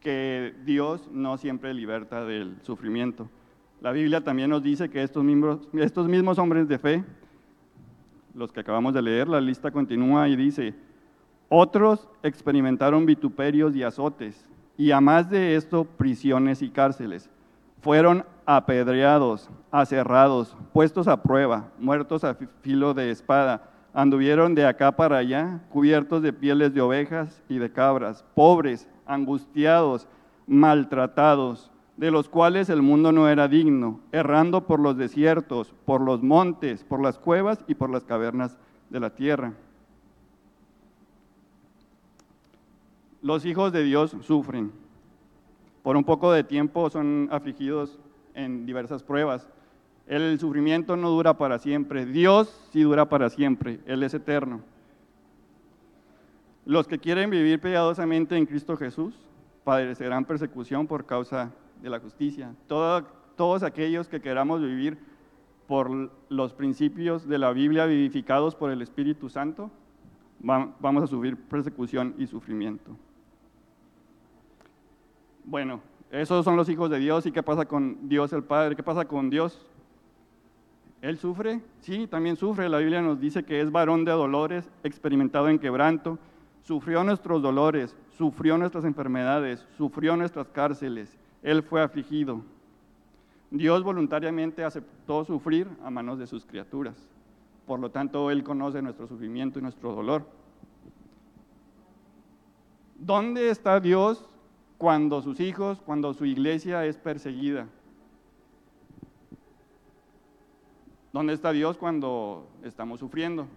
que 0.02 0.56
Dios 0.66 1.08
no 1.12 1.38
siempre 1.38 1.76
liberta 1.76 2.26
del 2.26 2.58
sufrimiento. 2.64 3.30
La 3.82 3.92
Biblia 3.92 4.24
también 4.24 4.50
nos 4.50 4.64
dice 4.64 4.90
que 4.90 5.04
estos 5.04 5.24
mismos, 5.24 5.60
estos 5.74 6.08
mismos 6.08 6.40
hombres 6.40 6.68
de 6.68 6.80
fe, 6.80 7.04
los 8.38 8.52
que 8.52 8.60
acabamos 8.60 8.94
de 8.94 9.02
leer, 9.02 9.28
la 9.28 9.42
lista 9.42 9.72
continúa 9.72 10.30
y 10.30 10.36
dice, 10.36 10.76
otros 11.50 12.08
experimentaron 12.22 13.06
vituperios 13.06 13.76
y 13.76 13.82
azotes, 13.82 14.48
y 14.78 14.92
a 14.92 15.02
más 15.02 15.28
de 15.30 15.56
esto, 15.56 15.86
prisiones 15.86 16.62
y 16.62 16.70
cárceles. 16.70 17.32
Fueron 17.82 18.24
apedreados, 18.46 19.50
aserrados, 19.72 20.56
puestos 20.72 21.08
a 21.08 21.22
prueba, 21.24 21.72
muertos 21.80 22.24
a 22.24 22.36
filo 22.62 22.94
de 22.94 23.10
espada. 23.10 23.72
Anduvieron 23.92 24.54
de 24.54 24.68
acá 24.68 24.92
para 24.92 25.18
allá, 25.18 25.62
cubiertos 25.72 26.22
de 26.22 26.32
pieles 26.32 26.74
de 26.76 26.82
ovejas 26.82 27.42
y 27.50 27.58
de 27.58 27.72
cabras, 27.72 28.24
pobres, 28.36 28.88
angustiados, 29.08 30.08
maltratados, 30.46 31.72
de 31.98 32.12
los 32.12 32.30
cuales 32.30 32.70
el 32.70 32.84
mundo 32.84 33.12
no 33.12 33.28
era 33.28 33.48
digno, 33.48 34.00
errando 34.12 34.66
por 34.68 34.80
los 34.80 34.98
desiertos, 34.98 35.74
por 35.84 36.00
los 36.00 36.22
montes, 36.22 36.84
por 36.84 37.02
las 37.02 37.18
cuevas 37.18 37.64
y 37.68 37.74
por 37.74 37.90
las 37.90 38.04
cavernas 38.06 38.56
de 38.92 39.00
la 39.00 39.10
tierra. 39.10 39.54
Los 43.24 43.46
hijos 43.46 43.74
de 43.74 43.84
Dios 43.84 44.16
sufren. 44.22 44.72
Por 45.82 45.98
un 45.98 46.04
poco 46.04 46.32
de 46.32 46.44
tiempo 46.44 46.90
son 46.90 47.30
afligidos 47.32 47.98
en 48.36 48.68
diversas 48.68 49.02
pruebas. 49.02 49.48
El 50.06 50.40
sufrimiento 50.40 50.96
no 50.96 51.10
dura 51.10 51.38
para 51.38 51.58
siempre. 51.58 52.06
Dios 52.06 52.70
sí 52.72 52.84
dura 52.84 53.10
para 53.10 53.30
siempre. 53.30 53.80
Él 53.88 54.04
es 54.04 54.14
eterno. 54.14 54.62
Los 56.64 56.88
que 56.88 57.00
quieren 57.00 57.30
vivir 57.30 57.60
piadosamente 57.60 58.38
en 58.38 58.46
Cristo 58.46 58.78
Jesús 58.78 59.16
padecerán 59.64 60.26
persecución 60.26 60.86
por 60.86 61.06
causa 61.06 61.46
de 61.46 61.67
la 61.84 62.00
justicia. 62.00 62.54
todos 62.68 63.64
aquellos 63.64 64.08
que 64.08 64.22
queramos 64.22 64.62
vivir 64.62 64.98
por 65.68 66.12
los 66.30 66.54
principios 66.54 67.28
de 67.28 67.38
la 67.38 67.52
Biblia 67.52 67.86
vivificados 67.86 68.56
por 68.56 68.72
el 68.72 68.82
Espíritu 68.82 69.30
Santo, 69.30 69.70
vamos 70.40 71.04
a 71.04 71.08
sufrir 71.08 71.36
persecución 71.36 72.16
y 72.18 72.28
sufrimiento. 72.28 72.96
Bueno, 75.44 75.82
esos 76.12 76.44
son 76.44 76.56
los 76.56 76.70
hijos 76.70 76.90
de 76.90 77.00
Dios. 77.00 77.26
¿Y 77.26 77.32
qué 77.32 77.44
pasa 77.44 77.66
con 77.66 78.10
Dios 78.10 78.34
el 78.34 78.44
Padre? 78.44 78.76
¿Qué 78.76 78.84
pasa 78.84 79.06
con 79.06 79.30
Dios? 79.30 79.66
¿Él 81.02 81.18
sufre? 81.18 81.62
Sí, 81.82 82.08
también 82.08 82.36
sufre. 82.36 82.70
La 82.70 82.80
Biblia 82.80 83.02
nos 83.02 83.20
dice 83.20 83.44
que 83.44 83.62
es 83.62 83.72
varón 83.72 84.04
de 84.04 84.12
dolores, 84.12 84.70
experimentado 84.84 85.50
en 85.50 85.60
quebranto. 85.60 86.18
Sufrió 86.64 87.04
nuestros 87.04 87.42
dolores, 87.42 87.96
sufrió 88.18 88.58
nuestras 88.58 88.84
enfermedades, 88.84 89.66
sufrió 89.78 90.18
nuestras 90.18 90.48
cárceles. 90.50 91.18
Él 91.48 91.64
fue 91.64 91.82
afligido. 91.82 92.42
Dios 93.52 93.82
voluntariamente 93.82 94.66
aceptó 94.66 95.24
sufrir 95.24 95.70
a 95.82 95.90
manos 95.90 96.20
de 96.20 96.28
sus 96.28 96.46
criaturas. 96.46 97.08
Por 97.66 97.80
lo 97.80 97.90
tanto, 97.90 98.30
Él 98.32 98.44
conoce 98.44 98.82
nuestro 98.82 99.08
sufrimiento 99.08 99.58
y 99.58 99.62
nuestro 99.62 99.96
dolor. 99.96 100.28
¿Dónde 103.00 103.50
está 103.50 103.80
Dios 103.80 104.26
cuando 104.78 105.22
sus 105.22 105.40
hijos, 105.40 105.82
cuando 105.86 106.14
su 106.14 106.26
iglesia 106.26 106.86
es 106.86 106.98
perseguida? 106.98 107.70
¿Dónde 111.14 111.32
está 111.32 111.54
Dios 111.54 111.78
cuando 111.78 112.46
estamos 112.62 113.00
sufriendo? 113.00 113.48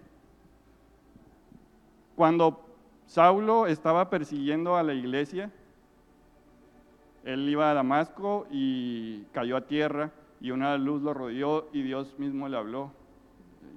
Cuando 2.15 2.63
Saulo 3.05 3.67
estaba 3.67 4.09
persiguiendo 4.09 4.77
a 4.77 4.83
la 4.83 4.93
iglesia, 4.93 5.51
él 7.23 7.47
iba 7.47 7.69
a 7.69 7.73
Damasco 7.73 8.47
y 8.51 9.23
cayó 9.31 9.57
a 9.57 9.67
tierra 9.67 10.11
y 10.39 10.51
una 10.51 10.77
luz 10.77 11.01
lo 11.01 11.13
rodeó 11.13 11.69
y 11.71 11.83
Dios 11.83 12.17
mismo 12.17 12.49
le 12.49 12.57
habló. 12.57 12.91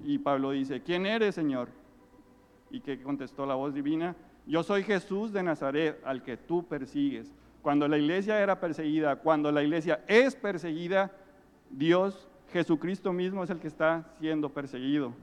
Y 0.03 0.17
Pablo 0.17 0.51
dice, 0.51 0.81
¿quién 0.81 1.05
eres, 1.05 1.35
Señor? 1.35 1.69
Y 2.71 2.81
que 2.81 3.01
contestó 3.01 3.45
la 3.45 3.55
voz 3.55 3.73
divina, 3.73 4.15
yo 4.47 4.63
soy 4.63 4.83
Jesús 4.83 5.31
de 5.31 5.43
Nazaret, 5.43 5.99
al 6.03 6.23
que 6.23 6.37
tú 6.37 6.63
persigues. 6.63 7.31
Cuando 7.61 7.87
la 7.87 7.97
iglesia 7.97 8.39
era 8.41 8.59
perseguida, 8.59 9.15
cuando 9.15 9.51
la 9.51 9.63
iglesia 9.63 10.03
es 10.07 10.35
perseguida, 10.35 11.11
Dios, 11.69 12.27
Jesucristo 12.51 13.11
mismo 13.11 13.43
es 13.43 13.49
el 13.49 13.59
que 13.59 13.67
está 13.67 14.05
siendo 14.19 14.49
perseguido. 14.49 15.13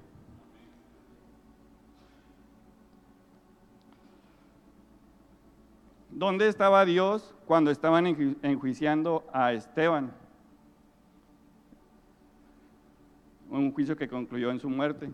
¿Dónde 6.23 6.47
estaba 6.47 6.85
Dios 6.85 7.35
cuando 7.47 7.73
estaban 7.73 8.07
enjuiciando 8.43 9.25
a 9.33 9.55
Esteban? 9.55 10.13
Un 13.51 13.73
juicio 13.73 13.97
que 13.97 14.07
concluyó 14.07 14.53
en 14.53 14.61
su 14.61 14.71
muerte. 14.71 15.11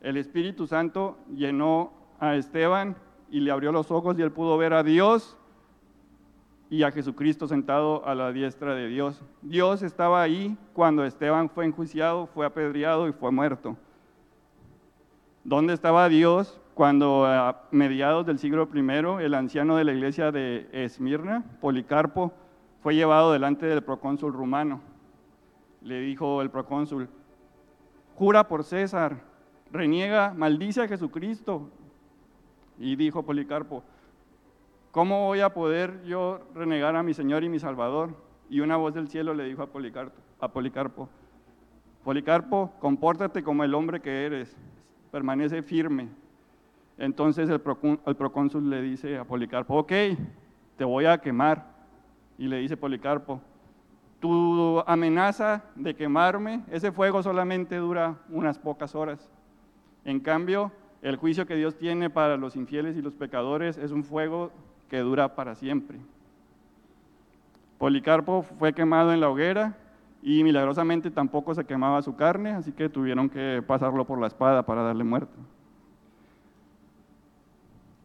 El 0.00 0.18
Espíritu 0.18 0.68
Santo 0.68 1.18
llenó 1.34 1.92
a 2.20 2.36
Esteban 2.36 2.94
y 3.28 3.40
le 3.40 3.50
abrió 3.50 3.72
los 3.72 3.90
ojos 3.90 4.16
y 4.16 4.22
él 4.22 4.30
pudo 4.30 4.56
ver 4.56 4.72
a 4.72 4.84
Dios 4.84 5.36
y 6.70 6.84
a 6.84 6.92
Jesucristo 6.92 7.48
sentado 7.48 8.06
a 8.06 8.14
la 8.14 8.30
diestra 8.30 8.72
de 8.76 8.86
Dios. 8.86 9.20
Dios 9.42 9.82
estaba 9.82 10.22
ahí 10.22 10.56
cuando 10.74 11.04
Esteban 11.04 11.50
fue 11.50 11.64
enjuiciado, 11.64 12.28
fue 12.28 12.46
apedreado 12.46 13.08
y 13.08 13.12
fue 13.12 13.32
muerto. 13.32 13.76
¿Dónde 15.42 15.74
estaba 15.74 16.08
Dios 16.08 16.60
cuando 16.76 17.24
a 17.24 17.62
mediados 17.70 18.26
del 18.26 18.38
siglo 18.38 18.68
I 18.70 19.24
el 19.24 19.32
anciano 19.32 19.76
de 19.76 19.84
la 19.84 19.94
iglesia 19.94 20.30
de 20.30 20.68
Esmirna, 20.72 21.42
Policarpo, 21.62 22.34
fue 22.82 22.94
llevado 22.94 23.32
delante 23.32 23.64
del 23.64 23.82
procónsul 23.82 24.34
rumano? 24.34 24.82
Le 25.80 26.00
dijo 26.00 26.42
el 26.42 26.50
procónsul, 26.50 27.08
jura 28.14 28.46
por 28.46 28.62
César, 28.62 29.22
reniega, 29.72 30.34
maldice 30.36 30.82
a 30.82 30.88
Jesucristo. 30.88 31.70
Y 32.78 32.94
dijo 32.96 33.22
Policarpo, 33.22 33.82
¿Cómo 34.90 35.24
voy 35.28 35.40
a 35.40 35.54
poder 35.54 36.04
yo 36.04 36.40
renegar 36.54 36.94
a 36.94 37.02
mi 37.02 37.14
Señor 37.14 37.42
y 37.42 37.48
mi 37.48 37.58
Salvador? 37.58 38.14
Y 38.50 38.60
una 38.60 38.76
voz 38.76 38.92
del 38.92 39.08
cielo 39.08 39.32
le 39.32 39.44
dijo 39.44 39.62
a 39.62 39.68
Policarpo, 39.68 40.20
a 40.40 40.48
Policarpo, 40.48 41.08
Policarpo, 42.04 42.74
compórtate 42.80 43.42
como 43.42 43.64
el 43.64 43.72
hombre 43.72 44.02
que 44.02 44.26
eres, 44.26 44.54
permanece 45.10 45.62
firme. 45.62 46.10
Entonces 46.98 47.48
el, 47.50 47.60
procónsul 47.60 48.70
le 48.70 48.80
dice 48.82 49.18
a 49.18 49.24
Policarpo, 49.24 49.76
ok, 49.76 49.92
te 50.76 50.84
voy 50.84 51.06
a 51.06 51.18
quemar. 51.18 51.74
Y 52.38 52.48
le 52.48 52.58
dice 52.58 52.76
Policarpo, 52.76 53.40
tu 54.20 54.82
amenaza 54.86 55.64
de 55.74 55.94
quemarme, 55.94 56.62
ese 56.70 56.92
fuego 56.92 57.22
solamente 57.22 57.76
dura 57.76 58.16
unas 58.30 58.58
pocas 58.58 58.94
horas. 58.94 59.30
En 60.04 60.20
cambio, 60.20 60.72
el 61.02 61.16
juicio 61.16 61.46
que 61.46 61.56
Dios 61.56 61.76
tiene 61.76 62.10
para 62.10 62.36
los 62.36 62.56
infieles 62.56 62.96
y 62.96 63.02
los 63.02 63.14
pecadores 63.14 63.78
es 63.78 63.90
un 63.90 64.04
fuego 64.04 64.50
que 64.88 64.98
dura 64.98 65.34
para 65.34 65.54
siempre. 65.54 65.98
Policarpo 67.78 68.42
fue 68.42 68.72
quemado 68.72 69.12
en 69.12 69.20
la 69.20 69.28
hoguera 69.28 69.76
y 70.22 70.42
milagrosamente 70.42 71.10
tampoco 71.10 71.54
se 71.54 71.64
quemaba 71.64 72.02
su 72.02 72.16
carne, 72.16 72.50
así 72.50 72.72
que 72.72 72.88
tuvieron 72.88 73.28
que 73.28 73.62
pasarlo 73.66 74.06
por 74.06 74.18
la 74.18 74.26
espada 74.26 74.64
para 74.64 74.82
darle 74.82 75.04
muerte. 75.04 75.36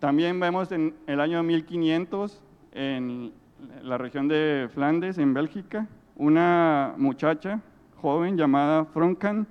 También 0.01 0.39
vemos 0.39 0.71
en 0.71 0.95
el 1.05 1.19
año 1.19 1.43
1500 1.43 2.41
en 2.71 3.31
la 3.83 3.99
región 3.99 4.27
de 4.27 4.67
Flandes, 4.73 5.19
en 5.19 5.35
Bélgica, 5.35 5.87
una 6.15 6.95
muchacha 6.97 7.61
joven 7.97 8.35
llamada 8.35 8.85
Fronkan. 8.85 9.45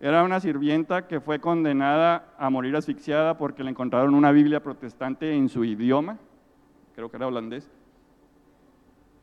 Era 0.00 0.24
una 0.24 0.40
sirvienta 0.40 1.06
que 1.06 1.20
fue 1.20 1.40
condenada 1.40 2.32
a 2.38 2.48
morir 2.48 2.74
asfixiada 2.74 3.36
porque 3.36 3.62
le 3.62 3.68
encontraron 3.68 4.14
una 4.14 4.32
Biblia 4.32 4.62
protestante 4.62 5.34
en 5.34 5.50
su 5.50 5.62
idioma, 5.62 6.16
creo 6.94 7.10
que 7.10 7.18
era 7.18 7.26
holandés. 7.26 7.70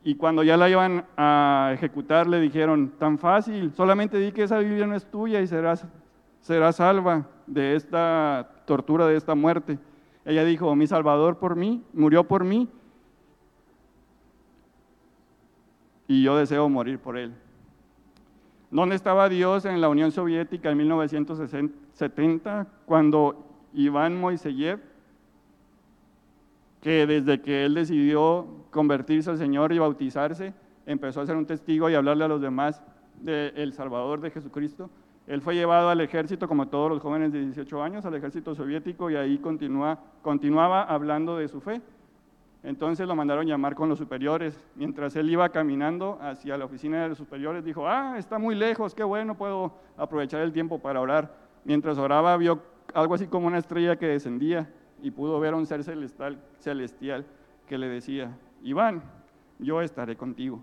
Y 0.04 0.14
cuando 0.14 0.44
ya 0.44 0.56
la 0.56 0.70
iban 0.70 1.04
a 1.16 1.72
ejecutar 1.74 2.28
le 2.28 2.38
dijeron, 2.38 2.92
tan 2.96 3.18
fácil, 3.18 3.72
solamente 3.72 4.18
di 4.18 4.30
que 4.30 4.44
esa 4.44 4.58
Biblia 4.58 4.86
no 4.86 4.94
es 4.94 5.04
tuya 5.04 5.40
y 5.40 5.48
serás, 5.48 5.84
serás 6.42 6.76
salva 6.76 7.26
de 7.48 7.74
esta 7.74 8.52
tortura, 8.66 9.08
de 9.08 9.16
esta 9.16 9.34
muerte. 9.34 9.80
Ella 10.24 10.44
dijo, 10.44 10.74
mi 10.76 10.86
Salvador 10.86 11.38
por 11.38 11.56
mí, 11.56 11.82
murió 11.92 12.24
por 12.24 12.44
mí, 12.44 12.68
y 16.06 16.22
yo 16.22 16.36
deseo 16.36 16.68
morir 16.68 16.98
por 16.98 17.16
él. 17.16 17.32
¿Dónde 18.70 18.96
estaba 18.96 19.28
Dios 19.28 19.64
en 19.64 19.80
la 19.80 19.88
Unión 19.88 20.12
Soviética 20.12 20.70
en 20.70 20.78
1970 20.78 22.66
cuando 22.86 23.46
Iván 23.74 24.18
Moiseyev, 24.18 24.80
que 26.80 27.06
desde 27.06 27.40
que 27.40 27.64
él 27.64 27.74
decidió 27.74 28.46
convertirse 28.70 29.30
al 29.30 29.38
Señor 29.38 29.72
y 29.72 29.78
bautizarse, 29.78 30.54
empezó 30.86 31.20
a 31.20 31.26
ser 31.26 31.36
un 31.36 31.46
testigo 31.46 31.88
y 31.88 31.94
hablarle 31.94 32.24
a 32.24 32.28
los 32.28 32.40
demás 32.40 32.82
del 33.20 33.72
Salvador 33.72 34.20
de 34.20 34.30
Jesucristo? 34.30 34.90
Él 35.32 35.40
fue 35.40 35.54
llevado 35.54 35.88
al 35.88 35.98
ejército, 36.02 36.46
como 36.46 36.68
todos 36.68 36.90
los 36.90 37.00
jóvenes 37.00 37.32
de 37.32 37.40
18 37.40 37.82
años, 37.82 38.04
al 38.04 38.14
ejército 38.14 38.54
soviético 38.54 39.08
y 39.08 39.16
ahí 39.16 39.38
continúa, 39.38 39.98
continuaba 40.20 40.82
hablando 40.82 41.38
de 41.38 41.48
su 41.48 41.58
fe. 41.62 41.80
Entonces 42.62 43.08
lo 43.08 43.16
mandaron 43.16 43.46
llamar 43.46 43.74
con 43.74 43.88
los 43.88 43.98
superiores. 43.98 44.62
Mientras 44.74 45.16
él 45.16 45.30
iba 45.30 45.48
caminando 45.48 46.18
hacia 46.20 46.58
la 46.58 46.66
oficina 46.66 47.02
de 47.02 47.08
los 47.08 47.16
superiores, 47.16 47.64
dijo, 47.64 47.88
ah, 47.88 48.16
está 48.18 48.38
muy 48.38 48.54
lejos, 48.54 48.94
qué 48.94 49.04
bueno, 49.04 49.34
puedo 49.34 49.72
aprovechar 49.96 50.42
el 50.42 50.52
tiempo 50.52 50.78
para 50.80 51.00
orar. 51.00 51.34
Mientras 51.64 51.96
oraba, 51.96 52.36
vio 52.36 52.60
algo 52.92 53.14
así 53.14 53.26
como 53.26 53.46
una 53.46 53.56
estrella 53.56 53.96
que 53.96 54.08
descendía 54.08 54.68
y 55.02 55.12
pudo 55.12 55.40
ver 55.40 55.54
a 55.54 55.56
un 55.56 55.64
ser 55.64 55.82
celestial, 55.82 56.42
celestial 56.58 57.24
que 57.66 57.78
le 57.78 57.88
decía, 57.88 58.36
Iván, 58.62 59.02
yo 59.58 59.80
estaré 59.80 60.14
contigo. 60.14 60.62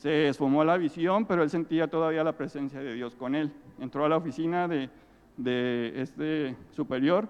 Se 0.00 0.28
esfumó 0.28 0.64
la 0.64 0.78
visión, 0.78 1.26
pero 1.26 1.42
él 1.42 1.50
sentía 1.50 1.86
todavía 1.86 2.24
la 2.24 2.32
presencia 2.32 2.80
de 2.80 2.94
Dios 2.94 3.14
con 3.14 3.34
él. 3.34 3.52
Entró 3.78 4.06
a 4.06 4.08
la 4.08 4.16
oficina 4.16 4.66
de, 4.66 4.88
de 5.36 5.92
este 6.00 6.56
superior 6.70 7.28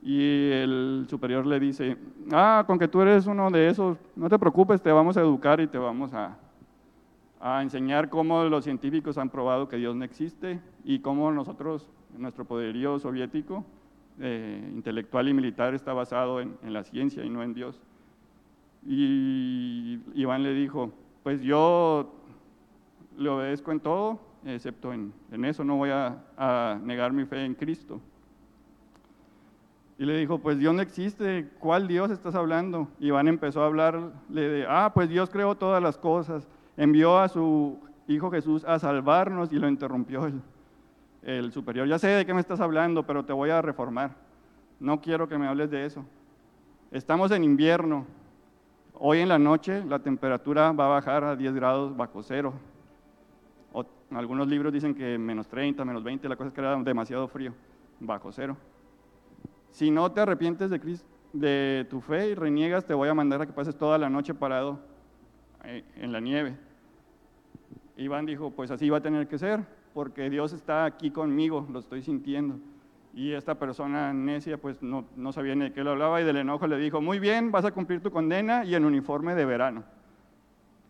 y 0.00 0.52
el 0.52 1.06
superior 1.10 1.44
le 1.44 1.58
dice, 1.58 1.96
ah, 2.30 2.62
con 2.64 2.78
que 2.78 2.86
tú 2.86 3.00
eres 3.00 3.26
uno 3.26 3.50
de 3.50 3.68
esos, 3.70 3.98
no 4.14 4.28
te 4.28 4.38
preocupes, 4.38 4.80
te 4.80 4.92
vamos 4.92 5.16
a 5.16 5.20
educar 5.20 5.60
y 5.60 5.66
te 5.66 5.78
vamos 5.78 6.14
a, 6.14 6.38
a 7.40 7.60
enseñar 7.60 8.08
cómo 8.08 8.44
los 8.44 8.62
científicos 8.62 9.18
han 9.18 9.28
probado 9.28 9.68
que 9.68 9.76
Dios 9.76 9.96
no 9.96 10.04
existe 10.04 10.60
y 10.84 11.00
cómo 11.00 11.32
nosotros, 11.32 11.88
nuestro 12.16 12.44
poderío 12.44 13.00
soviético, 13.00 13.64
eh, 14.20 14.70
intelectual 14.76 15.26
y 15.28 15.34
militar, 15.34 15.74
está 15.74 15.92
basado 15.92 16.40
en, 16.40 16.56
en 16.62 16.72
la 16.72 16.84
ciencia 16.84 17.24
y 17.24 17.30
no 17.30 17.42
en 17.42 17.52
Dios. 17.52 17.82
Y 18.86 19.98
Iván 20.14 20.44
le 20.44 20.54
dijo, 20.54 20.92
pues 21.26 21.42
yo 21.42 22.14
le 23.18 23.28
obedezco 23.28 23.72
en 23.72 23.80
todo, 23.80 24.20
excepto 24.44 24.92
en, 24.92 25.12
en 25.32 25.44
eso, 25.44 25.64
no 25.64 25.74
voy 25.74 25.90
a, 25.90 26.78
negar 26.84 27.12
mi 27.12 27.24
fe 27.24 27.44
en 27.44 27.52
Cristo. 27.52 28.00
Y 29.98 30.04
le 30.04 30.16
dijo, 30.18 30.38
pues 30.38 30.56
Dios 30.56 30.72
no 30.72 30.82
existe, 30.82 31.50
¿cuál 31.58 31.88
Dios 31.88 32.12
estás 32.12 32.36
hablando? 32.36 32.86
Iván 33.00 33.26
empezó 33.26 33.60
a 33.60 33.66
hablarle 33.66 34.12
de, 34.30 34.66
ah, 34.68 34.92
pues 34.94 35.08
Dios 35.08 35.28
creó 35.28 35.56
todas 35.56 35.82
las 35.82 35.98
cosas, 35.98 36.46
envió 36.76 37.18
a 37.18 37.28
su 37.28 37.76
Hijo 38.06 38.30
Jesús 38.30 38.64
a 38.64 38.78
salvarnos 38.78 39.52
y 39.52 39.56
lo 39.56 39.68
interrumpió 39.68 40.26
el, 40.26 40.40
el 41.22 41.50
superior. 41.50 41.88
Ya 41.88 41.98
sé 41.98 42.06
de 42.06 42.24
qué 42.24 42.34
me 42.34 42.40
estás 42.40 42.60
hablando, 42.60 43.04
pero 43.04 43.24
te 43.24 43.32
voy 43.32 43.50
a 43.50 43.60
reformar. 43.60 44.12
No 44.78 45.00
quiero 45.00 45.28
que 45.28 45.38
me 45.38 45.48
hables 45.48 45.72
de 45.72 45.86
eso. 45.86 46.04
Estamos 46.92 47.32
en 47.32 47.42
invierno, 47.42 48.06
Hoy 48.98 49.18
en 49.18 49.28
la 49.28 49.38
noche 49.38 49.84
la 49.84 49.98
temperatura 49.98 50.72
va 50.72 50.86
a 50.86 50.88
bajar 50.88 51.22
a 51.22 51.36
10 51.36 51.54
grados 51.54 51.96
bajo 51.96 52.22
cero. 52.22 52.54
Algunos 54.10 54.46
libros 54.46 54.72
dicen 54.72 54.94
que 54.94 55.18
menos 55.18 55.48
30, 55.48 55.84
menos 55.84 56.02
20, 56.02 56.28
la 56.28 56.36
cosa 56.36 56.48
es 56.48 56.54
que 56.54 56.60
era 56.60 56.76
demasiado 56.76 57.26
frío, 57.28 57.52
bajo 58.00 58.32
cero. 58.32 58.56
Si 59.70 59.90
no 59.90 60.10
te 60.12 60.20
arrepientes 60.20 60.70
de, 60.70 60.80
Cristo, 60.80 61.06
de 61.32 61.86
tu 61.90 62.00
fe 62.00 62.30
y 62.30 62.34
reniegas, 62.34 62.86
te 62.86 62.94
voy 62.94 63.08
a 63.08 63.14
mandar 63.14 63.42
a 63.42 63.46
que 63.46 63.52
pases 63.52 63.76
toda 63.76 63.98
la 63.98 64.08
noche 64.08 64.32
parado 64.32 64.78
eh, 65.64 65.84
en 65.96 66.12
la 66.12 66.20
nieve. 66.20 66.56
Iván 67.96 68.24
dijo, 68.24 68.50
pues 68.52 68.70
así 68.70 68.88
va 68.88 68.98
a 68.98 69.02
tener 69.02 69.26
que 69.26 69.38
ser, 69.38 69.60
porque 69.92 70.30
Dios 70.30 70.52
está 70.52 70.84
aquí 70.84 71.10
conmigo, 71.10 71.66
lo 71.70 71.80
estoy 71.80 72.00
sintiendo. 72.00 72.60
Y 73.16 73.32
esta 73.32 73.54
persona 73.54 74.12
necia 74.12 74.58
pues 74.58 74.82
no, 74.82 75.06
sabía 75.32 75.54
ni 75.54 75.64
de 75.64 75.72
qué 75.72 75.82
lo 75.82 75.92
hablaba 75.92 76.20
y 76.20 76.24
del 76.24 76.36
enojo 76.36 76.66
le 76.66 76.76
dijo, 76.76 77.00
muy 77.00 77.18
bien, 77.18 77.50
vas 77.50 77.64
a 77.64 77.70
cumplir 77.70 78.02
tu 78.02 78.10
condena 78.10 78.62
y 78.62 78.74
en 78.74 78.84
uniforme 78.84 79.34
de 79.34 79.46
verano. 79.46 79.84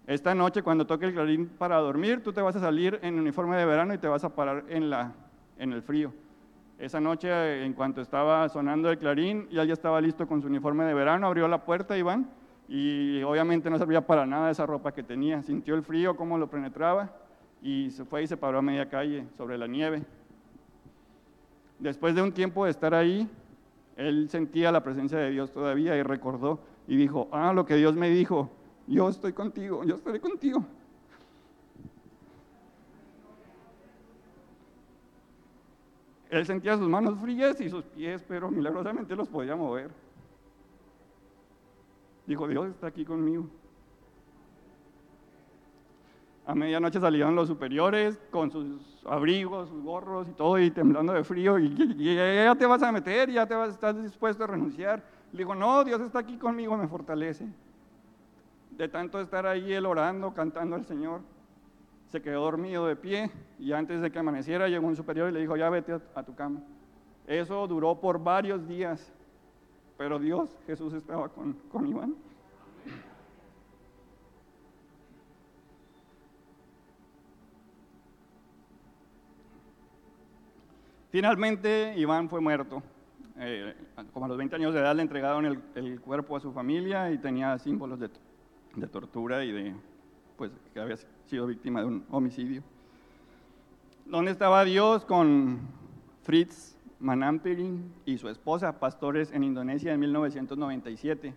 Esta 0.08 0.34
noche 0.34 0.64
cuando 0.64 0.88
toque 0.88 1.06
el 1.06 1.14
clarín 1.14 1.46
para 1.46 1.76
dormir, 1.76 2.24
tú 2.24 2.32
te 2.32 2.42
vas 2.42 2.56
a 2.56 2.60
salir 2.60 2.98
en 3.02 3.20
uniforme 3.20 3.56
de 3.56 3.64
verano 3.64 3.94
y 3.94 3.98
te 3.98 4.08
vas 4.08 4.24
a 4.24 4.34
parar 4.34 4.64
en, 4.68 4.92
en 5.56 5.72
el 5.72 5.82
frío. 5.82 6.12
Esa 6.80 7.00
noche, 7.00 7.64
en 7.64 7.72
cuanto 7.74 8.00
estaba 8.00 8.48
sonando 8.48 8.90
el 8.90 8.98
clarín, 8.98 9.48
ya 9.50 9.62
ya 9.62 9.74
estaba 9.74 10.00
listo 10.00 10.26
con 10.26 10.42
su 10.42 10.48
uniforme 10.48 10.82
de 10.82 10.94
verano, 10.94 11.28
abrió 11.28 11.46
la 11.46 11.64
puerta 11.64 11.96
Iván 11.96 12.28
y 12.66 13.22
obviamente 13.22 13.70
no 13.70 13.78
servía 13.78 14.04
para 14.04 14.26
nada 14.26 14.50
esa 14.50 14.66
ropa 14.66 14.92
que 14.92 15.04
tenía. 15.04 15.44
Sintió 15.44 15.76
el 15.76 15.84
frío, 15.84 16.16
cómo 16.16 16.38
lo 16.38 16.50
penetraba 16.50 17.08
y 17.62 17.90
se 17.90 18.04
fue 18.04 18.24
y 18.24 18.26
se 18.26 18.36
paró 18.36 18.58
a 18.58 18.62
media 18.62 18.88
calle 18.88 19.26
sobre 19.36 19.56
la 19.56 19.68
nieve. 19.68 20.02
Después 21.78 22.14
de 22.14 22.22
un 22.22 22.32
tiempo 22.32 22.64
de 22.64 22.70
estar 22.70 22.94
ahí, 22.94 23.28
él 23.96 24.28
sentía 24.30 24.72
la 24.72 24.82
presencia 24.82 25.18
de 25.18 25.30
Dios 25.30 25.52
todavía 25.52 25.96
y 25.96 26.02
recordó 26.02 26.60
y 26.86 26.96
dijo, 26.96 27.28
ah, 27.32 27.52
lo 27.52 27.66
que 27.66 27.76
Dios 27.76 27.94
me 27.96 28.10
dijo, 28.10 28.50
yo 28.86 29.08
estoy 29.08 29.32
contigo, 29.32 29.84
yo 29.84 29.96
estaré 29.96 30.20
contigo. 30.20 30.64
Él 36.30 36.44
sentía 36.44 36.76
sus 36.76 36.88
manos 36.88 37.18
frías 37.20 37.60
y 37.60 37.70
sus 37.70 37.84
pies, 37.84 38.24
pero 38.26 38.50
milagrosamente 38.50 39.14
los 39.14 39.28
podía 39.28 39.56
mover. 39.56 39.90
Dijo, 42.26 42.48
Dios 42.48 42.68
está 42.68 42.88
aquí 42.88 43.04
conmigo. 43.04 43.48
A 46.46 46.54
medianoche 46.54 47.00
salieron 47.00 47.35
los 47.35 47.48
superiores 47.48 48.20
con 48.30 48.52
sus 48.52 49.04
abrigos, 49.04 49.68
sus 49.68 49.82
gorros 49.82 50.28
y 50.28 50.32
todo, 50.32 50.61
y 50.61 50.70
temblando 50.70 51.12
de 51.12 51.24
frío, 51.24 51.59
y, 51.59 51.74
ya 52.14 52.54
te 52.54 52.66
vas 52.66 52.85
a 52.85 52.92
meter, 52.92 53.30
ya 53.32 53.46
te 53.46 53.54
vas, 53.56 53.70
estás 53.70 54.00
dispuesto 54.00 54.44
a 54.44 54.46
renunciar. 54.46 55.02
Le 55.32 55.38
digo, 55.38 55.56
no, 55.56 55.82
Dios 55.82 56.00
está 56.00 56.20
aquí 56.20 56.37
conmigo, 56.37 56.76
me 56.76 56.87
fortalece. 56.87 57.48
De 58.70 58.88
tanto 58.88 59.20
estar 59.20 59.44
ahí 59.44 59.72
él 59.72 59.87
orando, 59.87 60.32
cantando 60.35 60.76
al 60.76 60.87
Señor, 60.87 61.20
se 62.12 62.22
quedó 62.22 62.42
dormido 62.42 62.87
de 62.87 62.94
pie, 62.94 63.28
y 63.59 63.72
antes 63.72 64.00
de 64.00 64.12
que 64.12 64.18
amaneciera 64.20 64.68
llegó 64.68 64.87
un 64.87 64.94
superior 64.94 65.28
y 65.30 65.32
le 65.32 65.40
dijo, 65.40 65.56
ya 65.56 65.68
vete 65.68 65.98
a 66.14 66.22
tu 66.22 66.37
cama. 66.37 66.61
Eso 67.26 67.66
duró 67.66 68.00
por 68.00 68.22
varios 68.22 68.68
días, 68.68 69.12
pero 69.98 70.20
Dios, 70.20 70.48
Jesús 70.64 70.92
estaba 70.92 71.28
con, 71.28 71.54
con 71.72 71.88
Iván. 71.88 72.14
Finalmente, 81.16 81.94
Iván 81.96 82.29
fue 82.29 82.42
muerto. 82.42 82.83
Eh, 83.38 83.74
como 84.12 84.26
a 84.26 84.29
los 84.29 84.37
20 84.37 84.57
años 84.57 84.74
de 84.74 84.81
edad 84.81 84.94
le 84.94 85.00
entregaron 85.00 85.46
el, 85.46 85.98
cuerpo 86.02 86.37
a 86.37 86.40
su 86.40 86.52
familia 86.52 87.11
y 87.11 87.16
tenía 87.16 87.59
símbolos 87.59 87.98
de, 87.98 88.11
de, 88.74 88.87
tortura 88.87 89.42
y 89.42 89.50
de 89.50 89.74
pues, 90.37 90.50
que 90.74 90.79
había 90.79 90.98
sido 91.24 91.46
víctima 91.46 91.81
de 91.81 91.87
un 91.87 92.05
homicidio. 92.11 92.62
¿Dónde 94.05 94.31
estaba 94.31 94.62
Dios 94.66 95.07
con 95.07 95.61
Fritz 96.22 96.76
Manampirin 97.00 97.94
y 98.05 98.18
su 98.18 98.29
esposa, 98.29 98.79
pastores 98.79 99.33
en 99.33 99.42
Indonesia 99.42 99.94
en 99.94 100.00
1997? 100.00 101.33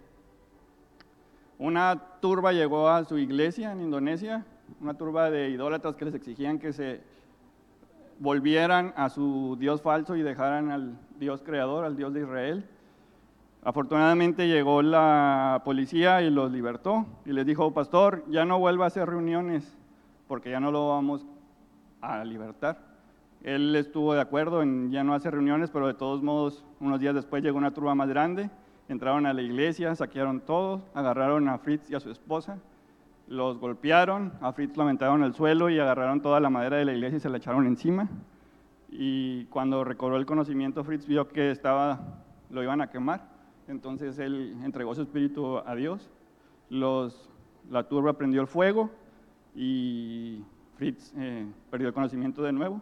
Una 1.57 2.17
turba 2.19 2.51
llegó 2.51 2.89
a 2.89 3.05
su 3.05 3.17
iglesia 3.17 3.71
en 3.71 3.79
Indonesia, 3.79 4.45
una 4.81 4.95
turba 4.95 5.31
de 5.31 5.51
idólatras 5.51 5.95
que 5.95 6.03
les 6.03 6.15
exigían 6.15 6.59
que 6.59 6.73
se 6.73 6.99
volvieran 8.19 8.93
a 8.95 9.09
su 9.09 9.55
Dios 9.59 9.81
falso 9.81 10.15
y 10.15 10.21
dejaran 10.21 10.71
al 10.71 10.97
Dios 11.19 11.41
creador, 11.41 11.85
al 11.85 11.95
Dios 11.95 12.13
de 12.13 12.21
Israel. 12.21 12.65
Afortunadamente 13.63 14.47
llegó 14.47 14.81
la 14.81 15.61
policía 15.65 16.21
y 16.21 16.29
los 16.29 16.51
libertó 16.51 17.05
y 17.25 17.33
les 17.33 17.45
dijo, 17.45 17.73
pastor, 17.73 18.23
ya 18.29 18.45
no 18.45 18.59
vuelva 18.59 18.85
a 18.85 18.87
hacer 18.87 19.09
reuniones 19.09 19.77
porque 20.27 20.51
ya 20.51 20.59
no 20.59 20.71
lo 20.71 20.89
vamos 20.89 21.25
a 22.01 22.23
libertar. 22.23 22.77
Él 23.41 23.75
estuvo 23.75 24.13
de 24.13 24.21
acuerdo 24.21 24.61
en 24.61 24.91
ya 24.91 25.03
no 25.03 25.13
hacer 25.13 25.33
reuniones, 25.33 25.71
pero 25.71 25.87
de 25.87 25.93
todos 25.93 26.21
modos, 26.21 26.65
unos 26.79 26.99
días 26.99 27.15
después 27.15 27.41
llegó 27.41 27.57
una 27.57 27.71
turba 27.71 27.95
más 27.95 28.09
grande, 28.09 28.49
entraron 28.89 29.25
a 29.25 29.33
la 29.33 29.41
iglesia, 29.41 29.95
saquearon 29.95 30.41
todo, 30.41 30.81
agarraron 30.93 31.47
a 31.47 31.57
Fritz 31.57 31.89
y 31.89 31.95
a 31.95 31.99
su 31.99 32.11
esposa 32.11 32.59
los 33.29 33.59
golpearon, 33.59 34.33
a 34.41 34.51
Fritz 34.53 34.75
lo 34.75 34.83
aventaron 34.83 35.21
al 35.21 35.35
suelo 35.35 35.69
y 35.69 35.77
agarraron 35.77 36.19
toda 36.19 36.39
la 36.39 36.49
madera 36.49 36.77
de 36.77 36.85
la 36.85 36.93
iglesia 36.93 37.17
y 37.17 37.19
se 37.19 37.29
la 37.29 37.37
echaron 37.37 37.67
encima. 37.67 38.09
Y 38.89 39.45
cuando 39.45 39.83
recobró 39.83 40.17
el 40.17 40.25
conocimiento, 40.25 40.83
Fritz 40.83 41.05
vio 41.05 41.27
que 41.27 41.51
estaba, 41.51 42.23
lo 42.49 42.63
iban 42.63 42.81
a 42.81 42.89
quemar. 42.89 43.29
Entonces 43.67 44.17
él 44.17 44.57
entregó 44.63 44.95
su 44.95 45.03
espíritu 45.03 45.59
a 45.59 45.75
Dios. 45.75 46.09
La 46.69 47.83
turba 47.87 48.13
prendió 48.13 48.41
el 48.41 48.47
fuego 48.47 48.89
y 49.55 50.43
Fritz 50.77 51.13
eh, 51.15 51.45
perdió 51.69 51.87
el 51.87 51.93
conocimiento 51.93 52.41
de 52.41 52.51
nuevo. 52.51 52.81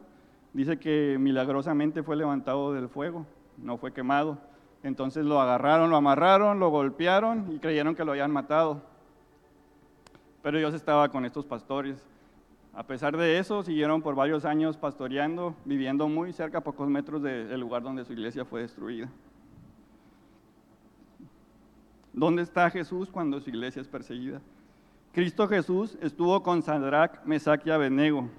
Dice 0.53 0.79
que 0.79 1.17
milagrosamente 1.19 2.03
fue 2.03 2.15
levantado 2.15 2.71
del 2.71 2.87
fuego, 2.87 3.25
no 3.57 3.77
fue 3.77 3.91
quemado. 3.91 4.37
Entonces 4.81 5.25
lo 5.25 5.41
agarraron, 5.41 5.89
lo 5.89 5.97
amarraron, 5.97 6.57
lo 6.59 6.69
golpearon 6.69 7.51
y 7.53 7.59
creyeron 7.59 7.95
que 7.95 8.05
lo 8.05 8.11
habían 8.11 8.31
matado. 8.31 8.81
Pero 10.47 10.59
Dios 10.59 10.73
estaba 10.73 11.09
con 11.09 11.25
estos 11.25 11.45
pastores. 11.45 12.01
A 12.73 12.87
pesar 12.87 13.17
de 13.17 13.37
eso, 13.37 13.63
siguieron 13.63 14.01
por 14.01 14.15
varios 14.15 14.45
años 14.45 14.77
pastoreando, 14.77 15.53
viviendo 15.65 16.07
muy 16.07 16.31
cerca, 16.31 16.59
a 16.59 16.63
pocos 16.63 16.87
metros 16.87 17.21
del 17.21 17.59
lugar 17.59 17.83
donde 17.83 18.05
su 18.05 18.13
iglesia 18.13 18.45
fue 18.45 18.61
destruida. 18.61 19.09
¿Dónde 22.13 22.43
está 22.43 22.69
Jesús 22.69 23.09
cuando 23.11 23.41
su 23.41 23.49
iglesia 23.49 23.81
es 23.81 23.89
perseguida? 23.89 24.39
Cristo 25.11 25.49
Jesús 25.49 25.97
estuvo 26.01 26.41
con 26.41 26.61
Sadrach, 26.61 27.25
Mesach 27.25 27.67
y 27.67 27.69
Abednego. 27.69 28.29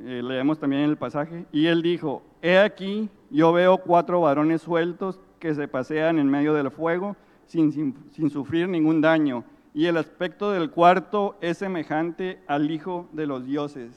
Eh, 0.00 0.20
leemos 0.22 0.58
también 0.58 0.82
el 0.82 0.98
pasaje. 0.98 1.46
Y 1.50 1.64
él 1.64 1.80
dijo, 1.80 2.22
he 2.42 2.58
aquí, 2.58 3.08
yo 3.30 3.54
veo 3.54 3.78
cuatro 3.78 4.20
varones 4.20 4.60
sueltos 4.60 5.18
que 5.38 5.54
se 5.54 5.66
pasean 5.66 6.18
en 6.18 6.28
medio 6.28 6.52
del 6.52 6.70
fuego 6.70 7.16
sin, 7.46 7.72
sin 8.10 8.28
sufrir 8.28 8.68
ningún 8.68 9.00
daño. 9.00 9.42
Y 9.76 9.84
el 9.84 9.98
aspecto 9.98 10.52
del 10.52 10.70
cuarto 10.70 11.36
es 11.42 11.58
semejante 11.58 12.40
al 12.46 12.70
Hijo 12.70 13.10
de 13.12 13.26
los 13.26 13.44
dioses. 13.44 13.92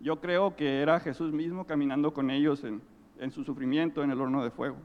Yo 0.00 0.20
creo 0.20 0.56
que 0.56 0.80
era 0.80 0.98
Jesús 0.98 1.32
mismo 1.32 1.64
caminando 1.64 2.12
con 2.12 2.28
ellos 2.28 2.64
en, 2.64 3.30
su 3.30 3.44
sufrimiento 3.44 4.02
en 4.02 4.10
el 4.10 4.20
horno 4.20 4.42
de 4.42 4.50
fuego. 4.50 4.78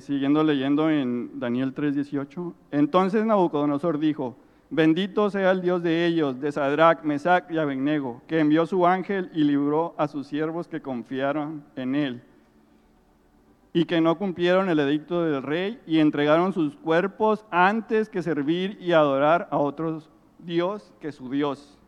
Siguiendo 0.00 0.42
leyendo 0.42 0.90
en 0.90 1.38
Daniel 1.38 1.72
3:18. 1.72 2.54
Entonces 2.72 3.24
Nabucodonosor 3.24 4.00
dijo, 4.00 4.36
bendito 4.68 5.30
sea 5.30 5.52
el 5.52 5.62
Dios 5.62 5.80
de 5.84 6.06
ellos, 6.06 6.40
de 6.40 6.50
Sadrach, 6.50 7.04
Mesach 7.04 7.48
y 7.52 7.58
Abednego, 7.58 8.20
que 8.26 8.40
envió 8.40 8.66
su 8.66 8.84
ángel 8.84 9.30
y 9.32 9.44
libró 9.44 9.94
a 9.96 10.08
sus 10.08 10.26
siervos 10.26 10.66
que 10.66 10.82
confiaron 10.82 11.62
en 11.76 11.94
él, 11.94 12.22
y 13.78 13.84
que 13.84 14.00
no 14.00 14.18
cumplieron 14.18 14.68
el 14.68 14.80
edicto 14.80 15.22
del 15.22 15.40
rey 15.40 15.80
y 15.86 16.00
entregaron 16.00 16.52
sus 16.52 16.74
cuerpos 16.74 17.44
antes 17.52 18.08
que 18.08 18.24
servir 18.24 18.76
y 18.80 18.90
adorar 18.90 19.46
a 19.52 19.58
otros 19.58 20.10
Dios 20.40 20.92
que 21.00 21.12
su 21.12 21.30
Dios. 21.30 21.78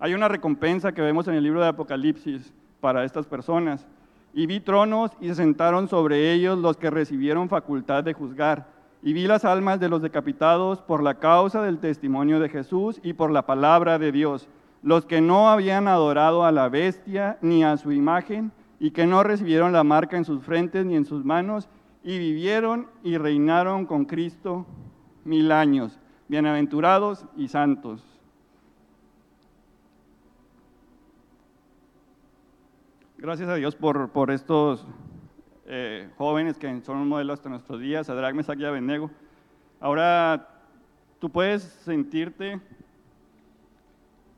Hay 0.00 0.14
una 0.14 0.26
recompensa 0.26 0.90
que 0.90 1.00
vemos 1.00 1.28
en 1.28 1.34
el 1.34 1.44
libro 1.44 1.60
de 1.60 1.68
Apocalipsis 1.68 2.52
para 2.80 3.04
estas 3.04 3.26
personas 3.26 3.86
y 4.34 4.46
vi 4.46 4.58
tronos 4.58 5.12
y 5.20 5.28
se 5.28 5.36
sentaron 5.36 5.86
sobre 5.86 6.32
ellos 6.32 6.58
los 6.58 6.76
que 6.76 6.90
recibieron 6.90 7.48
facultad 7.48 8.02
de 8.02 8.14
juzgar. 8.14 8.66
Y 9.00 9.12
vi 9.12 9.28
las 9.28 9.44
almas 9.44 9.78
de 9.78 9.88
los 9.88 10.02
decapitados 10.02 10.80
por 10.80 11.00
la 11.04 11.14
causa 11.14 11.62
del 11.62 11.78
testimonio 11.78 12.40
de 12.40 12.48
Jesús 12.48 12.98
y 13.04 13.12
por 13.12 13.30
la 13.30 13.46
palabra 13.46 14.00
de 14.00 14.10
Dios, 14.10 14.48
los 14.82 15.06
que 15.06 15.20
no 15.20 15.48
habían 15.48 15.86
adorado 15.86 16.44
a 16.44 16.50
la 16.50 16.68
bestia 16.68 17.38
ni 17.40 17.62
a 17.62 17.76
su 17.76 17.92
imagen, 17.92 18.50
y 18.80 18.90
que 18.92 19.06
no 19.06 19.22
recibieron 19.22 19.72
la 19.72 19.84
marca 19.84 20.16
en 20.16 20.24
sus 20.24 20.42
frentes 20.42 20.84
ni 20.84 20.96
en 20.96 21.04
sus 21.04 21.24
manos, 21.24 21.68
y 22.02 22.18
vivieron 22.18 22.88
y 23.02 23.18
reinaron 23.18 23.86
con 23.86 24.04
Cristo 24.04 24.66
mil 25.24 25.52
años, 25.52 25.98
bienaventurados 26.28 27.26
y 27.36 27.48
santos. 27.48 28.02
Gracias 33.18 33.48
a 33.48 33.56
Dios 33.56 33.74
por, 33.74 34.10
por 34.10 34.30
estos 34.30 34.86
eh, 35.66 36.08
jóvenes 36.16 36.56
que 36.56 36.80
son 36.82 36.98
un 36.98 37.08
modelo 37.08 37.32
hasta 37.32 37.48
nuestros 37.48 37.80
días, 37.80 38.06
Sadrach, 38.06 38.34
Mesach 38.34 38.58
y 38.58 38.64
Abednego. 38.64 39.10
Ahora, 39.80 40.48
tú 41.18 41.28
puedes 41.28 41.62
sentirte 41.62 42.60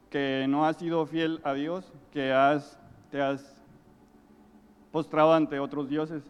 que 0.09 0.47
no 0.49 0.65
has 0.65 0.79
sido 0.79 1.05
fiel 1.07 1.41
a 1.45 1.53
Dios, 1.53 1.93
que 2.11 2.33
has, 2.33 2.81
te 3.11 3.21
has 3.21 3.60
postrado 4.93 5.33
ante 5.33 5.59
otros 5.59 5.89
dioses. 5.89 6.23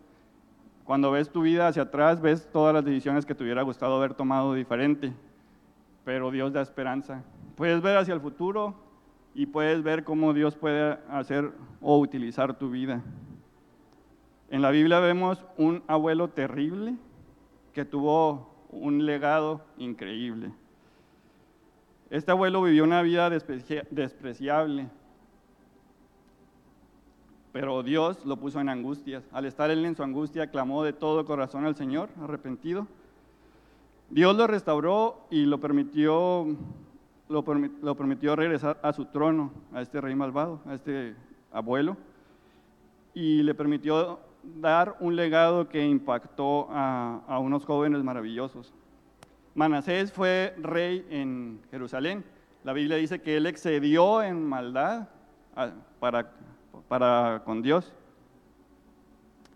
Cuando 0.84 1.10
ves 1.10 1.30
tu 1.30 1.42
vida 1.42 1.68
hacia 1.68 1.82
atrás, 1.82 2.20
ves 2.20 2.48
todas 2.52 2.74
las 2.74 2.84
decisiones 2.84 3.24
que 3.24 3.34
te 3.34 3.44
hubiera 3.44 3.62
gustado 3.62 3.96
haber 3.96 4.14
tomado 4.14 4.54
diferente, 4.54 5.12
pero 6.04 6.30
Dios 6.30 6.52
da 6.52 6.62
esperanza. 6.62 7.22
Puedes 7.56 7.80
ver 7.80 7.96
hacia 7.96 8.14
el 8.14 8.20
futuro 8.20 8.74
y 9.34 9.46
puedes 9.46 9.82
ver 9.82 10.04
cómo 10.04 10.32
Dios 10.32 10.56
puede 10.56 10.98
hacer 11.08 11.52
o 11.80 11.98
utilizar 11.98 12.58
tu 12.58 12.70
vida. 12.70 13.02
En 14.50 14.62
la 14.62 14.70
Biblia 14.70 14.98
vemos 14.98 15.44
un 15.56 15.82
abuelo 15.86 16.28
terrible 16.28 16.96
que 17.72 17.84
tuvo 17.84 18.50
un 18.70 19.06
legado 19.06 19.64
increíble. 19.78 20.52
Este 22.10 22.32
abuelo 22.32 22.62
vivió 22.62 22.82
una 22.82 23.02
vida 23.02 23.30
despreciable, 23.30 24.88
pero 27.52 27.82
Dios 27.82 28.24
lo 28.24 28.36
puso 28.36 28.60
en 28.60 28.68
angustias. 28.68 29.24
Al 29.32 29.44
estar 29.44 29.70
él 29.70 29.84
en 29.84 29.96
su 29.96 30.02
angustia, 30.02 30.50
clamó 30.50 30.82
de 30.84 30.92
todo 30.92 31.24
corazón 31.24 31.64
al 31.64 31.76
Señor, 31.76 32.10
arrepentido. 32.22 32.86
Dios 34.10 34.36
lo 34.36 34.46
restauró 34.46 35.26
y 35.30 35.44
lo 35.44 35.60
permitió 35.60 36.46
lo, 37.30 37.44
permitió 37.94 38.34
regresar 38.34 38.78
a 38.82 38.92
su 38.92 39.04
trono, 39.06 39.52
a 39.72 39.80
este 39.80 40.00
rey 40.00 40.14
malvado, 40.16 40.60
a 40.66 40.74
este 40.74 41.14
abuelo, 41.52 41.96
y 43.14 43.42
le 43.42 43.54
permitió 43.54 44.18
dar 44.42 44.96
un 44.98 45.14
legado 45.14 45.68
que 45.68 45.86
impactó 45.86 46.66
a, 46.70 47.38
unos 47.40 47.64
jóvenes 47.64 48.02
maravillosos. 48.02 48.74
Manasés 49.54 50.12
fue 50.12 50.54
rey 50.58 51.06
en 51.08 51.60
Jerusalén. 51.70 52.24
La 52.64 52.72
Biblia 52.72 52.96
dice 52.96 53.20
que 53.20 53.36
él 53.36 53.46
excedió 53.46 54.22
en 54.22 54.44
maldad 54.44 55.08
para, 56.00 56.32
para 56.88 57.42
con 57.44 57.62
Dios. 57.62 57.92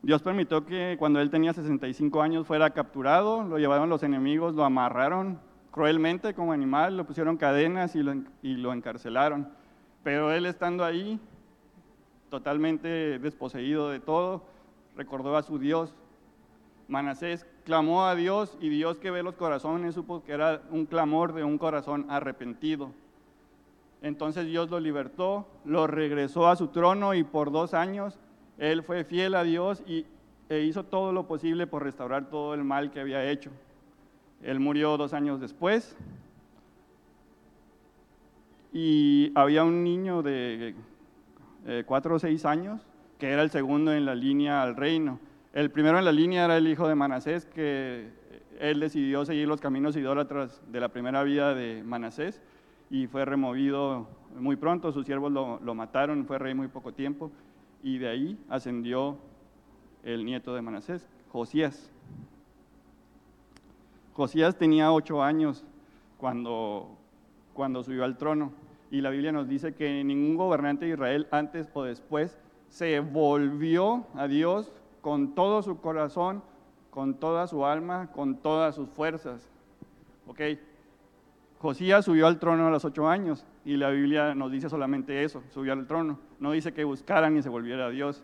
Dios 0.03 0.21
permitió 0.23 0.67
que 0.67 0.97
cuando 0.99 1.21
él 1.21 1.31
tenía 1.31 1.55
65 1.55 2.21
años 2.21 2.47
fuera 2.47 2.71
capturado, 2.71 3.43
lo 3.43 3.59
llevaron 3.59 3.89
los 3.89 4.03
enemigos, 4.03 4.55
lo 4.55 4.65
amarraron 4.65 5.39
cruelmente 5.71 6.35
como 6.35 6.53
animal, 6.53 6.97
lo 6.97 7.05
pusieron 7.05 7.37
cadenas 7.37 7.97
y 7.97 8.03
lo, 8.03 8.73
encarcelaron. 8.73 9.49
Pero 10.03 10.31
él 10.31 10.47
estando 10.47 10.85
ahí, 10.85 11.19
totalmente 12.29 13.19
desposeído 13.19 13.89
de 13.89 13.99
todo, 13.99 14.45
recordó 14.95 15.37
a 15.37 15.43
su 15.43 15.59
Dios. 15.59 15.95
Manasés 16.87 17.47
clamó 17.65 18.05
a 18.05 18.15
Dios 18.15 18.57
y 18.61 18.69
Dios 18.69 18.99
que 18.99 19.11
ve 19.11 19.23
los 19.23 19.35
corazones 19.35 19.95
supo 19.95 20.23
que 20.23 20.33
era 20.33 20.63
un 20.71 20.87
clamor 20.87 21.33
de 21.33 21.43
un 21.43 21.59
corazón 21.59 22.07
arrepentido. 22.09 22.93
Entonces 24.05 24.45
Dios 24.45 24.69
lo 24.69 24.81
libertó, 24.81 25.49
lo 25.65 25.87
regresó 25.87 26.47
a 26.47 26.57
su 26.57 26.69
trono 26.69 27.15
y 27.15 27.25
por 27.25 27.51
dos 27.51 27.73
años 27.73 28.19
él 28.59 28.83
fue 28.83 29.03
fiel 29.03 29.35
a 29.35 29.45
Dios 29.45 29.83
y, 29.87 30.05
e 30.51 30.61
hizo 30.61 30.85
todo 30.85 31.11
lo 31.11 31.27
posible 31.27 31.67
por 31.67 31.83
restaurar 31.83 32.29
todo 32.29 32.53
el 32.53 32.65
mal 32.65 32.91
que 32.91 33.01
había 33.01 33.25
hecho. 33.31 33.51
Él 34.43 34.61
murió 34.61 34.99
dos 34.99 35.15
años 35.15 35.41
después. 35.41 35.97
Y 38.75 39.33
había 39.35 39.65
un 39.65 39.83
niño 39.83 40.21
de 40.23 40.75
eh, 41.67 41.85
cuatro 41.87 42.17
o 42.17 42.19
seis 42.19 42.45
años 42.45 42.83
que 43.19 43.31
era 43.31 43.43
el 43.43 43.51
segundo 43.51 43.91
en 43.95 44.05
la 44.05 44.15
línea 44.15 44.61
al 44.61 44.77
reino. 44.77 45.19
El 45.55 45.71
primero 45.71 45.99
en 45.99 46.05
la 46.05 46.13
línea 46.13 46.45
era 46.45 46.59
el 46.59 46.69
hijo 46.69 46.87
de 46.89 46.95
Manasés, 46.95 47.47
que 47.47 48.11
él 48.61 48.81
decidió 48.81 49.25
seguir 49.25 49.49
los 49.49 49.63
caminos 49.63 49.97
idólatras 49.97 50.61
de 50.71 50.81
la 50.81 50.91
primera 50.91 51.23
vida 51.23 51.55
de 51.55 51.83
Manasés 51.83 52.43
y 52.95 53.09
fue 53.09 53.25
removido 53.25 54.07
muy 54.39 54.55
pronto. 54.55 54.93
Sus 54.93 55.05
siervos 55.05 55.33
lo, 55.33 55.59
lo 55.59 55.75
mataron, 55.75 56.27
fue 56.27 56.39
rey 56.39 56.55
muy 56.55 56.69
poco 56.69 56.93
tiempo. 56.93 57.33
Y 57.83 57.99
de 57.99 58.09
ahí 58.09 58.39
ascendió 58.49 59.19
el 60.05 60.25
nieto 60.25 60.55
de 60.55 60.63
Manasés, 60.63 61.09
Josías. 61.33 61.91
Josías 64.13 64.57
tenía 64.57 64.93
ocho 64.93 65.25
años 65.25 65.65
cuando, 66.19 66.89
cuando 67.53 67.83
subió 67.83 68.05
al 68.05 68.17
trono 68.17 68.53
y 68.93 69.01
la 69.01 69.11
Biblia 69.11 69.33
nos 69.33 69.49
dice 69.49 69.75
que 69.75 70.05
ningún 70.05 70.37
gobernante 70.37 70.85
de 70.85 70.93
Israel 70.93 71.27
antes 71.33 71.69
o 71.75 71.83
después 71.83 72.39
se 72.69 73.01
volvió 73.01 74.07
a 74.15 74.29
Dios 74.29 74.73
con 75.01 75.35
todo 75.35 75.63
su 75.63 75.81
corazón, 75.81 76.45
con 76.91 77.15
toda 77.15 77.49
su 77.49 77.67
alma, 77.67 78.13
con 78.13 78.37
todas 78.37 78.77
sus 78.77 78.89
fuerzas. 78.89 79.49
¿Ok? 80.29 80.41
Josías 81.65 82.05
subió 82.05 82.27
al 82.27 82.39
trono 82.39 82.67
a 82.67 82.71
los 82.71 82.85
ocho 82.85 83.09
años 83.09 83.47
y 83.65 83.79
la 83.79 83.89
Biblia 83.89 84.35
nos 84.35 84.53
dice 84.53 84.69
solamente 84.69 85.25
eso, 85.25 85.43
subió 85.49 85.73
al 85.73 85.87
trono. 85.87 86.19
No 86.39 86.53
dice 86.53 86.75
que 86.75 86.85
buscaran 86.85 87.39
y 87.39 87.43
se 87.43 87.49
volviera 87.49 87.87
a 87.87 87.89
Dios. 87.89 88.23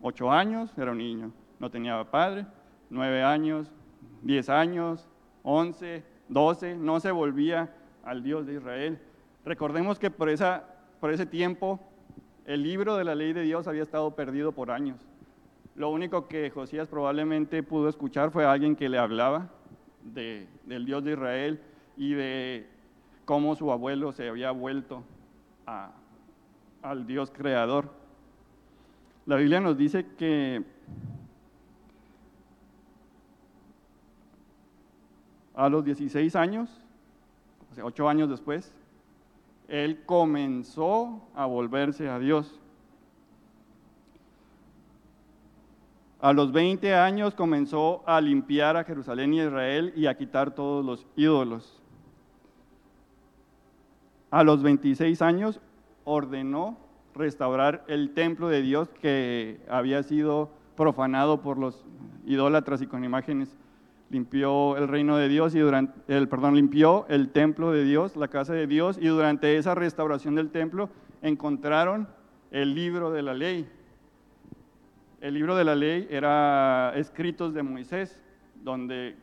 Ocho 0.00 0.30
años, 0.30 0.70
era 0.78 0.92
un 0.92 0.98
niño, 0.98 1.32
no 1.58 1.68
tenía 1.68 2.08
padre. 2.08 2.46
Nueve 2.88 3.24
años, 3.24 3.72
10 4.22 4.48
años, 4.48 5.08
11, 5.42 6.04
12, 6.28 6.76
no 6.76 7.00
se 7.00 7.10
volvía 7.10 7.74
al 8.04 8.22
Dios 8.22 8.46
de 8.46 8.54
Israel. 8.54 9.00
Recordemos 9.44 9.98
que 9.98 10.12
por, 10.12 10.28
esa, 10.28 10.62
por 11.00 11.12
ese 11.12 11.26
tiempo 11.26 11.80
el 12.44 12.62
libro 12.62 12.96
de 12.96 13.02
la 13.02 13.16
ley 13.16 13.32
de 13.32 13.42
Dios 13.42 13.66
había 13.66 13.82
estado 13.82 14.14
perdido 14.14 14.52
por 14.52 14.70
años. 14.70 15.00
Lo 15.74 15.90
único 15.90 16.28
que 16.28 16.48
Josías 16.48 16.86
probablemente 16.86 17.64
pudo 17.64 17.88
escuchar 17.88 18.30
fue 18.30 18.44
alguien 18.44 18.76
que 18.76 18.88
le 18.88 18.98
hablaba 18.98 19.50
de, 20.14 20.46
del 20.64 20.84
Dios 20.84 21.04
de 21.04 21.12
Israel 21.12 21.60
y 21.96 22.14
de 22.14 22.66
cómo 23.24 23.56
su 23.56 23.70
abuelo 23.72 24.12
se 24.12 24.28
había 24.28 24.50
vuelto 24.50 25.02
a, 25.66 25.90
al 26.82 27.06
Dios 27.06 27.30
creador. 27.30 27.90
La 29.26 29.36
Biblia 29.36 29.60
nos 29.60 29.76
dice 29.76 30.06
que 30.16 30.62
a 35.54 35.68
los 35.68 35.84
16 35.84 36.36
años, 36.36 36.70
o 37.72 37.74
sea, 37.74 37.84
8 37.84 38.08
años 38.08 38.28
después, 38.28 38.72
él 39.68 40.04
comenzó 40.04 41.20
a 41.34 41.46
volverse 41.46 42.08
a 42.08 42.18
Dios. 42.18 42.60
A 46.26 46.32
los 46.32 46.50
20 46.50 46.92
años 46.92 47.36
comenzó 47.36 48.02
a 48.04 48.20
limpiar 48.20 48.76
a 48.76 48.82
Jerusalén 48.82 49.32
y 49.32 49.42
Israel 49.42 49.92
y 49.94 50.06
a 50.06 50.16
quitar 50.16 50.56
todos 50.56 50.84
los 50.84 51.06
ídolos. 51.14 51.80
A 54.32 54.42
los 54.42 54.60
26 54.60 55.22
años 55.22 55.60
ordenó 56.02 56.78
restaurar 57.14 57.84
el 57.86 58.10
templo 58.10 58.48
de 58.48 58.60
Dios 58.60 58.88
que 59.00 59.60
había 59.70 60.02
sido 60.02 60.50
profanado 60.76 61.42
por 61.42 61.58
los 61.58 61.84
idólatras 62.26 62.82
y 62.82 62.88
con 62.88 63.04
imágenes. 63.04 63.56
Limpió 64.10 64.76
el 64.78 64.88
reino 64.88 65.18
de 65.18 65.28
Dios 65.28 65.54
y 65.54 65.60
durante 65.60 65.94
el 66.08 66.28
perdón, 66.28 66.56
limpió 66.56 67.06
el 67.08 67.28
templo 67.28 67.70
de 67.70 67.84
Dios, 67.84 68.16
la 68.16 68.26
casa 68.26 68.52
de 68.52 68.66
Dios 68.66 68.98
y 69.00 69.06
durante 69.06 69.56
esa 69.58 69.76
restauración 69.76 70.34
del 70.34 70.50
templo 70.50 70.90
encontraron 71.22 72.08
el 72.50 72.74
libro 72.74 73.12
de 73.12 73.22
la 73.22 73.32
ley 73.34 73.70
el 75.20 75.34
libro 75.34 75.56
de 75.56 75.64
la 75.64 75.74
ley 75.74 76.06
era 76.10 76.92
escritos 76.96 77.54
de 77.54 77.62
Moisés, 77.62 78.22
donde 78.62 79.16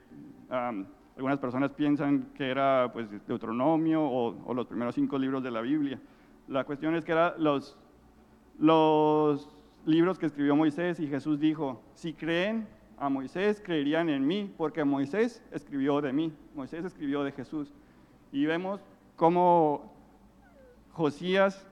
algunas 0.49 1.39
personas 1.39 1.71
piensan 1.71 2.31
que 2.35 2.49
era 2.49 2.89
pues, 2.91 3.07
Deuteronomio 3.27 4.03
o, 4.03 4.53
los 4.53 4.67
primeros 4.67 4.95
cinco 4.95 5.17
libros 5.17 5.43
de 5.43 5.51
la 5.51 5.61
Biblia. 5.61 5.99
La 6.47 6.63
cuestión 6.63 6.95
es 6.95 7.05
que 7.05 7.11
eran 7.11 7.33
los, 7.37 7.77
los 8.59 9.55
libros 9.85 10.17
que 10.17 10.25
escribió 10.25 10.55
Moisés 10.55 10.99
y 10.99 11.07
Jesús 11.07 11.39
dijo, 11.39 11.81
si 11.93 12.13
creen 12.13 12.67
a 12.97 13.09
Moisés, 13.09 13.61
creerían 13.63 14.09
en 14.09 14.25
mí, 14.25 14.53
porque 14.57 14.83
Moisés 14.83 15.43
escribió 15.51 16.01
de 16.01 16.13
mí, 16.13 16.31
Moisés 16.55 16.85
escribió 16.85 17.23
de 17.23 17.31
Jesús. 17.31 17.71
Y 18.31 18.45
vemos 18.45 18.81
cómo 19.15 19.93
Josías 20.91 21.67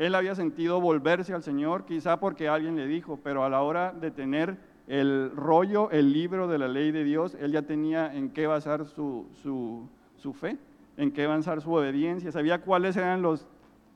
él 0.00 0.14
había 0.14 0.34
sentido 0.34 0.80
volverse 0.80 1.34
al 1.34 1.42
Señor, 1.42 1.84
quizá 1.84 2.18
porque 2.18 2.48
alguien 2.48 2.74
le 2.74 2.86
dijo, 2.86 3.20
pero 3.22 3.44
a 3.44 3.50
la 3.50 3.60
hora 3.60 3.92
de 3.92 4.10
tener 4.10 4.56
el 4.86 5.30
rollo, 5.36 5.90
el 5.90 6.14
libro 6.14 6.48
de 6.48 6.56
la 6.56 6.68
ley 6.68 6.90
de 6.90 7.04
Dios, 7.04 7.36
él 7.38 7.52
ya 7.52 7.60
tenía 7.60 8.10
en 8.14 8.30
qué 8.30 8.46
basar 8.46 8.86
su, 8.86 9.26
su, 9.42 10.32
fe, 10.32 10.56
en 10.96 11.12
qué 11.12 11.26
basar 11.26 11.60
su 11.60 11.70
obediencia, 11.70 12.32
sabía 12.32 12.62
cuáles 12.62 12.96
eran 12.96 13.20
los 13.20 13.46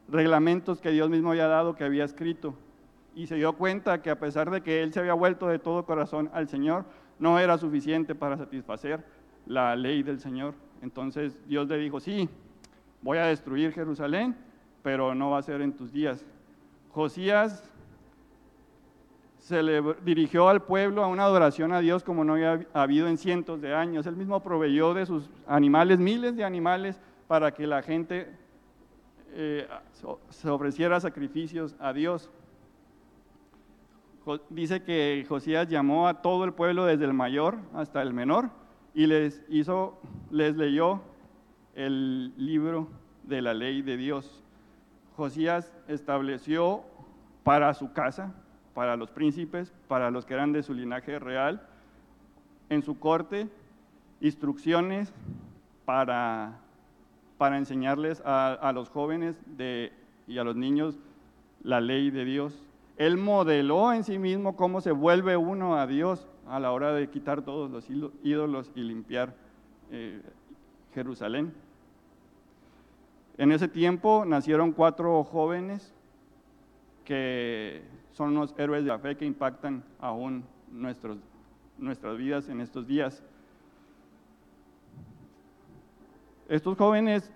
reglamentos 0.07 0.83
que 0.83 0.91
Dios 0.91 1.09
mismo 1.09 1.31
había 1.31 1.47
dado, 1.47 1.75
que 1.75 1.85
había 1.85 2.05
escrito. 2.05 2.55
Y 3.15 3.27
se 3.27 3.37
dio 3.37 3.55
cuenta 3.55 4.03
que 4.03 4.11
a 4.11 4.19
pesar 4.19 4.51
de 4.51 4.61
que 4.61 4.83
él 4.83 4.93
se 4.93 5.01
había 5.01 5.15
vuelto 5.15 5.47
de 5.47 5.59
todo 5.59 5.87
corazón 5.87 6.29
al 6.35 6.51
Señor, 6.51 6.85
no 7.19 7.39
era 7.39 7.57
suficiente 7.57 8.15
para 8.15 8.37
satisfacer 8.37 9.03
la 9.47 9.75
ley 9.75 10.03
del 10.03 10.21
Señor. 10.21 10.53
Entonces 10.83 11.39
Dios 11.47 11.67
le 11.67 11.79
dijo, 11.79 11.99
sí, 11.99 12.29
voy 13.01 13.17
a 13.17 13.25
destruir 13.25 13.73
Jerusalén, 13.73 14.37
pero 14.85 15.15
no 15.15 15.31
va 15.31 15.39
a 15.39 15.43
ser 15.43 15.63
en 15.63 15.73
tus 15.73 15.91
días. 15.91 16.23
Josías 16.93 17.69
dirigió 20.05 20.49
al 20.49 20.63
pueblo 20.63 21.03
a 21.03 21.07
una 21.07 21.25
adoración 21.25 21.73
a 21.73 21.81
Dios 21.81 22.05
como 22.05 22.23
no 22.23 22.35
había 22.35 22.67
habido 22.75 23.09
en 23.09 23.17
cientos 23.17 23.63
de 23.63 23.75
años. 23.75 24.07
Él 24.07 24.15
mismo 24.15 24.41
proveyó 24.41 24.93
de 24.93 25.07
sus 25.07 25.31
animales, 25.47 25.99
miles 25.99 26.37
de 26.37 26.45
animales, 26.45 27.01
para 27.27 27.53
que 27.53 27.67
la 27.67 27.83
gente 27.83 28.31
eh, 29.33 29.67
se 30.29 30.51
ofreciera 30.51 31.01
sacrificios 31.01 31.75
a 31.79 31.95
Dios. 31.95 32.31
Dice 34.51 34.83
que 34.83 35.25
Josías 35.27 35.67
llamó 35.69 36.09
a 36.09 36.21
todo 36.21 36.45
el 36.45 36.53
pueblo 36.53 36.85
desde 36.85 37.07
el 37.07 37.15
mayor 37.15 37.57
hasta 37.73 38.03
el 38.03 38.13
menor 38.13 38.51
y 38.93 39.07
les 39.07 39.43
hizo, 39.49 39.99
les 40.31 40.57
leyó 40.57 41.01
el 41.75 42.35
libro 42.37 42.89
de 43.23 43.41
la 43.41 43.55
ley 43.55 43.81
de 43.81 43.97
Dios. 43.97 44.44
Josías 45.17 45.73
estableció 45.89 46.83
para 47.45 47.75
su 47.75 47.93
casa, 47.93 48.35
para 48.75 48.97
los 48.97 49.11
príncipes, 49.11 49.73
para 49.87 50.11
los 50.11 50.25
que 50.27 50.35
eran 50.35 50.53
de 50.53 50.63
su 50.63 50.75
linaje 50.75 51.19
real, 51.19 51.67
en 52.69 52.83
su 52.83 52.99
corte, 52.99 53.49
instrucciones 54.21 55.13
para, 55.85 56.59
para 57.39 57.59
enseñarles 57.59 58.23
a, 58.25 58.73
los 58.75 58.89
jóvenes 58.89 59.37
y 60.27 60.39
a 60.39 60.45
los 60.45 60.57
niños 60.57 60.99
la 61.63 61.81
ley 61.81 62.11
de 62.11 62.25
Dios. 62.25 62.67
Él 62.97 63.17
modeló 63.17 63.93
en 63.93 64.05
sí 64.05 64.19
mismo 64.19 64.57
cómo 64.57 64.81
se 64.81 64.93
vuelve 64.93 65.37
uno 65.37 65.77
a 65.77 65.87
Dios 65.87 66.27
a 66.47 66.61
la 66.61 66.73
hora 66.73 66.93
de 66.93 67.09
quitar 67.09 67.43
todos 67.43 67.71
los 67.71 67.89
ídolos 68.23 68.71
y 68.75 68.81
limpiar 68.81 69.35
eh, 69.91 70.21
Jerusalén. 70.95 71.53
En 73.37 73.51
ese 73.51 73.69
tiempo 73.69 74.25
nacieron 74.25 74.73
cuatro 74.73 75.25
jóvenes 75.25 75.93
que 77.05 77.83
son 78.13 78.35
los 78.35 78.55
héroes 78.59 78.85
de 78.85 78.91
la 78.91 78.99
fe 78.99 79.17
que 79.17 79.27
impactan 79.27 79.85
aún 79.99 80.45
nuestras 80.71 82.17
vidas 82.17 82.49
en 82.49 82.61
estos 82.61 82.87
días. 82.87 83.23
Estos 86.49 86.77
jóvenes 86.77 87.33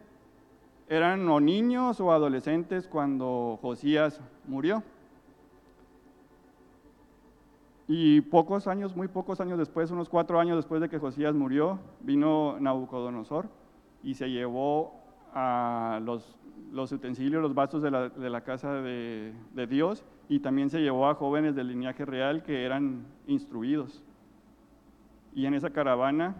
eran 0.88 1.28
o 1.28 1.40
niños 1.40 2.00
o 2.00 2.12
adolescentes 2.12 2.86
cuando 2.86 3.58
Josías 3.60 4.20
murió. 4.46 4.82
Y 7.88 8.20
pocos 8.20 8.66
años, 8.66 8.94
muy 8.94 9.08
pocos 9.08 9.40
años 9.40 9.58
después, 9.58 9.90
unos 9.90 10.08
cuatro 10.08 10.38
años 10.38 10.56
después 10.56 10.80
de 10.80 10.88
que 10.88 10.98
Josías 10.98 11.34
murió, 11.34 11.78
vino 12.00 12.56
Nabucodonosor 12.60 13.48
y 14.02 14.14
se 14.14 14.30
llevó 14.30 14.97
a 15.34 16.00
los, 16.02 16.36
los 16.72 16.92
utensilios, 16.92 17.42
los 17.42 17.54
vasos 17.54 17.82
de 17.82 17.90
la, 17.90 18.08
de 18.08 18.30
la 18.30 18.42
casa 18.42 18.74
de, 18.74 19.32
de, 19.54 19.66
Dios 19.66 20.04
y 20.28 20.40
también 20.40 20.70
se 20.70 20.80
llevó 20.80 21.08
a 21.08 21.14
jóvenes 21.14 21.54
del 21.54 21.68
linaje 21.68 22.04
real 22.04 22.42
que 22.42 22.64
eran 22.64 23.06
instruidos. 23.26 24.02
Y 25.34 25.46
en 25.46 25.54
esa 25.54 25.70
caravana 25.70 26.34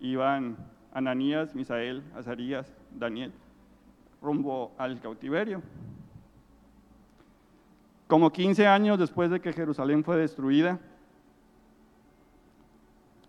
iban 0.00 0.56
Ananías, 0.92 1.54
Misael, 1.54 2.02
Azarías, 2.14 2.72
Daniel, 2.92 3.32
rumbo 4.22 4.72
al 4.78 5.00
cautiverio. 5.00 5.62
Como 8.06 8.30
15 8.30 8.66
años 8.66 8.98
después 8.98 9.30
de 9.30 9.40
que 9.40 9.52
Jerusalén 9.52 10.04
fue 10.04 10.16
destruida, 10.16 10.78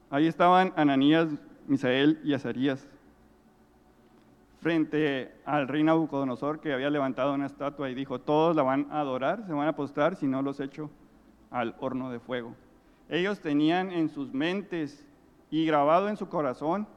ahí 0.09 0.27
estaban 0.27 0.73
Ananías, 0.75 1.27
Misael 1.67 2.19
y 2.23 2.33
Azarías 2.33 2.87
frente 4.61 5.31
al 5.45 5.67
rey 5.67 5.83
Nabucodonosor 5.83 6.59
que 6.59 6.73
había 6.73 6.89
levantado 6.89 7.33
una 7.33 7.45
estatua 7.45 7.89
y 7.89 7.95
dijo, 7.95 8.19
todos 8.19 8.55
la 8.55 8.63
van 8.63 8.87
a 8.91 9.01
adorar, 9.01 9.45
se 9.45 9.53
van 9.53 9.67
a 9.67 9.75
postrar 9.75 10.15
si 10.15 10.27
no 10.27 10.41
los 10.41 10.59
echo 10.59 10.89
al 11.51 11.75
horno 11.79 12.09
de 12.09 12.19
fuego. 12.19 12.55
Ellos 13.09 13.39
tenían 13.39 13.91
en 13.91 14.09
sus 14.09 14.33
mentes 14.33 15.05
y 15.51 15.65
grabado 15.65 16.09
en 16.09 16.17
su 16.17 16.27
corazón 16.27 16.87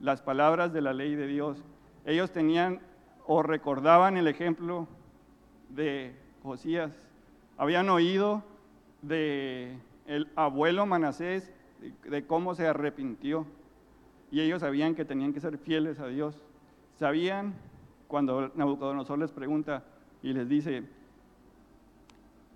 las 0.00 0.20
palabras 0.20 0.72
de 0.72 0.82
la 0.82 0.92
ley 0.92 1.14
de 1.14 1.26
Dios. 1.26 1.62
Ellos 2.04 2.32
tenían 2.32 2.80
o 3.26 3.42
recordaban 3.42 4.16
el 4.16 4.26
ejemplo 4.26 4.88
de 5.70 6.14
Josías. 6.42 6.92
Habían 7.56 7.88
oído 7.88 8.42
de 9.02 9.78
el 10.06 10.28
abuelo 10.36 10.86
Manasés 10.86 11.50
de 12.04 12.26
cómo 12.26 12.54
se 12.54 12.66
arrepintió 12.66 13.46
y 14.30 14.40
ellos 14.40 14.60
sabían 14.60 14.94
que 14.94 15.04
tenían 15.04 15.32
que 15.32 15.40
ser 15.40 15.58
fieles 15.58 16.00
a 16.00 16.08
Dios. 16.08 16.43
Sabían 16.98 17.54
cuando 18.06 18.50
Nabucodonosor 18.54 19.18
les 19.18 19.32
pregunta 19.32 19.82
y 20.22 20.32
les 20.32 20.48
dice, 20.48 20.84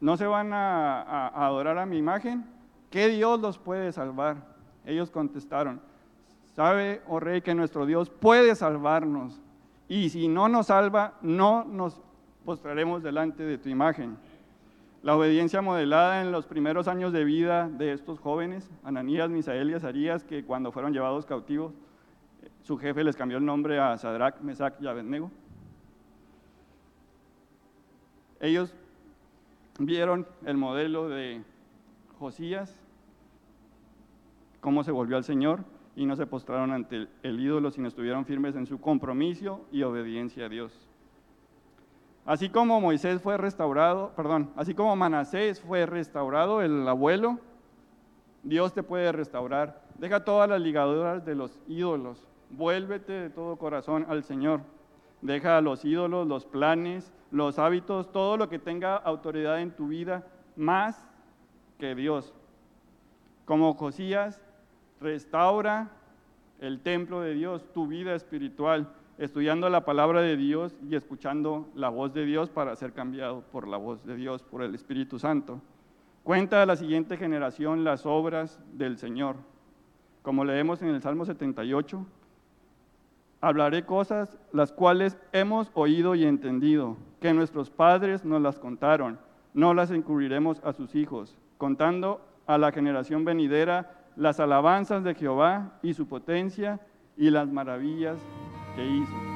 ¿no 0.01 0.17
se 0.17 0.27
van 0.27 0.53
a, 0.53 1.29
adorar 1.29 1.79
a 1.79 1.87
mi 1.87 1.99
imagen? 1.99 2.45
¿Qué 2.91 3.09
Dios 3.09 3.41
los 3.41 3.59
puede 3.59 3.93
salvar? 3.93 4.37
Ellos 4.87 5.11
contestaron, 5.11 5.81
sabe, 6.55 7.03
oh 7.09 7.21
rey, 7.21 7.43
que 7.43 7.55
nuestro 7.55 7.85
Dios 7.85 8.09
puede 8.09 8.55
salvarnos. 8.55 9.41
Y 9.89 10.11
si 10.11 10.29
no 10.29 10.49
nos 10.49 10.67
salva, 10.67 11.15
no 11.21 11.65
nos 11.65 12.01
postraremos 12.45 13.03
delante 13.03 13.43
de 13.43 13.59
tu 13.59 13.69
imagen. 13.69 14.17
La 15.03 15.17
obediencia 15.17 15.63
modelada 15.63 16.23
en 16.23 16.33
los 16.33 16.47
primeros 16.47 16.89
años 16.89 17.13
de 17.13 17.25
vida 17.25 17.69
de 17.69 17.93
estos 17.93 18.19
jóvenes, 18.19 18.71
Ananías, 18.85 19.31
Misael 19.31 19.71
y 19.71 19.75
Azarías, 19.75 20.25
que 20.25 20.45
cuando 20.45 20.73
fueron 20.73 20.93
llevados 20.93 21.27
cautivos, 21.27 21.73
su 22.63 22.77
jefe 22.77 23.05
les 23.05 23.17
cambió 23.17 23.39
el 23.39 23.45
nombre 23.45 23.79
a 23.79 23.97
Sadrach, 23.97 24.41
Mesach 24.41 24.75
y 24.81 24.87
Abednego. 24.87 25.31
Ellos 28.41 28.75
vieron 29.79 30.27
el 30.45 30.57
modelo 30.57 31.09
de 31.09 31.43
Josías, 32.19 32.81
cómo 34.61 34.85
se 34.85 34.93
volvió 34.93 35.17
al 35.17 35.25
Señor 35.25 35.65
y 35.97 36.07
no 36.07 36.15
se 36.15 36.27
postraron 36.27 36.73
ante 36.73 37.09
el 37.23 37.41
ídolo, 37.41 37.71
sino 37.71 37.89
estuvieron 37.89 38.25
firmes 38.25 38.55
en 38.55 38.67
su 38.67 38.81
compromiso 38.81 39.67
y 39.73 39.83
obediencia 39.83 40.47
a 40.47 40.49
Dios. 40.49 40.89
Así 42.25 42.51
como 42.51 42.81
Moisés 42.81 43.23
fue 43.23 43.39
restaurado, 43.39 44.13
perdón, 44.15 44.51
así 44.55 44.75
como 44.75 44.95
Manasés 44.95 45.61
fue 45.61 45.87
restaurado, 45.87 46.61
el 46.61 46.87
abuelo, 46.87 47.39
Dios 48.43 48.75
te 48.75 48.83
puede 48.83 49.11
restaurar. 49.13 49.83
Deja 49.99 50.25
todas 50.25 50.49
las 50.49 50.61
ligaduras 50.61 51.25
de 51.25 51.35
los 51.35 51.59
ídolos. 51.67 52.23
Vuélvete 52.51 53.13
de 53.13 53.31
todo 53.31 53.57
corazón 53.57 54.07
al 54.09 54.25
Señor. 54.25 54.61
Deja 55.21 55.61
los 55.61 55.85
ídolos, 55.85 56.27
los 56.27 56.47
planes, 56.47 57.13
los 57.31 57.59
hábitos, 57.59 58.13
todo 58.13 58.37
lo 58.37 58.49
que 58.49 58.59
tenga 58.59 58.97
autoridad 58.97 59.61
en 59.61 59.73
tu 59.73 59.89
vida, 59.89 60.27
más 60.57 61.05
que 61.79 61.95
Dios. 61.95 62.33
Como 63.45 63.75
Josías, 63.75 64.41
restaura 65.01 65.91
el 66.61 66.81
templo 66.81 67.21
de 67.21 67.35
Dios, 67.35 67.65
tu 67.73 67.87
vida 67.87 68.15
espiritual, 68.15 68.89
estudiando 69.19 69.69
la 69.69 69.85
palabra 69.85 70.21
de 70.21 70.37
Dios 70.37 70.77
y 70.89 70.95
escuchando 70.95 71.69
la 71.75 71.89
voz 71.89 72.15
de 72.15 72.25
Dios 72.25 72.51
para 72.51 72.77
ser 72.77 72.93
cambiado 72.93 73.43
por 73.53 73.67
la 73.67 73.77
voz 73.77 74.05
de 74.05 74.17
Dios, 74.17 74.43
por 74.43 74.63
el 74.63 74.75
Espíritu 74.75 75.19
Santo. 75.19 75.61
Cuenta 76.23 76.63
a 76.63 76.67
la 76.67 76.77
siguiente 76.77 77.17
generación 77.17 77.85
las 77.85 78.07
obras 78.07 78.61
del 78.75 78.99
Señor. 78.99 79.37
Como 80.23 80.45
leemos 80.45 80.83
en 80.83 80.89
el 80.89 81.01
Salmo 81.01 81.25
78, 81.25 82.07
hablaré 83.41 83.85
cosas 83.85 84.37
las 84.53 84.73
cuales 84.73 85.17
hemos 85.33 85.71
oído 85.75 86.15
y 86.15 86.25
entendido, 86.25 86.97
que 87.21 87.33
nuestros 87.33 87.71
padres 87.71 88.25
nos 88.25 88.41
las 88.41 88.59
contaron, 88.59 89.19
no 89.55 89.75
las 89.75 89.91
encubriremos 89.91 90.61
a 90.65 90.73
sus 90.73 90.95
hijos, 90.95 91.37
contando 91.57 92.21
a 92.47 92.59
la 92.59 92.73
generación 92.73 93.25
venidera 93.25 93.93
las 94.17 94.41
alabanzas 94.41 95.05
de 95.05 95.15
Jehová 95.15 95.79
y 95.83 95.95
su 95.95 96.07
potencia 96.07 96.81
y 97.17 97.31
las 97.31 97.49
maravillas 97.49 98.19
que 98.75 98.87
hizo. 98.87 99.28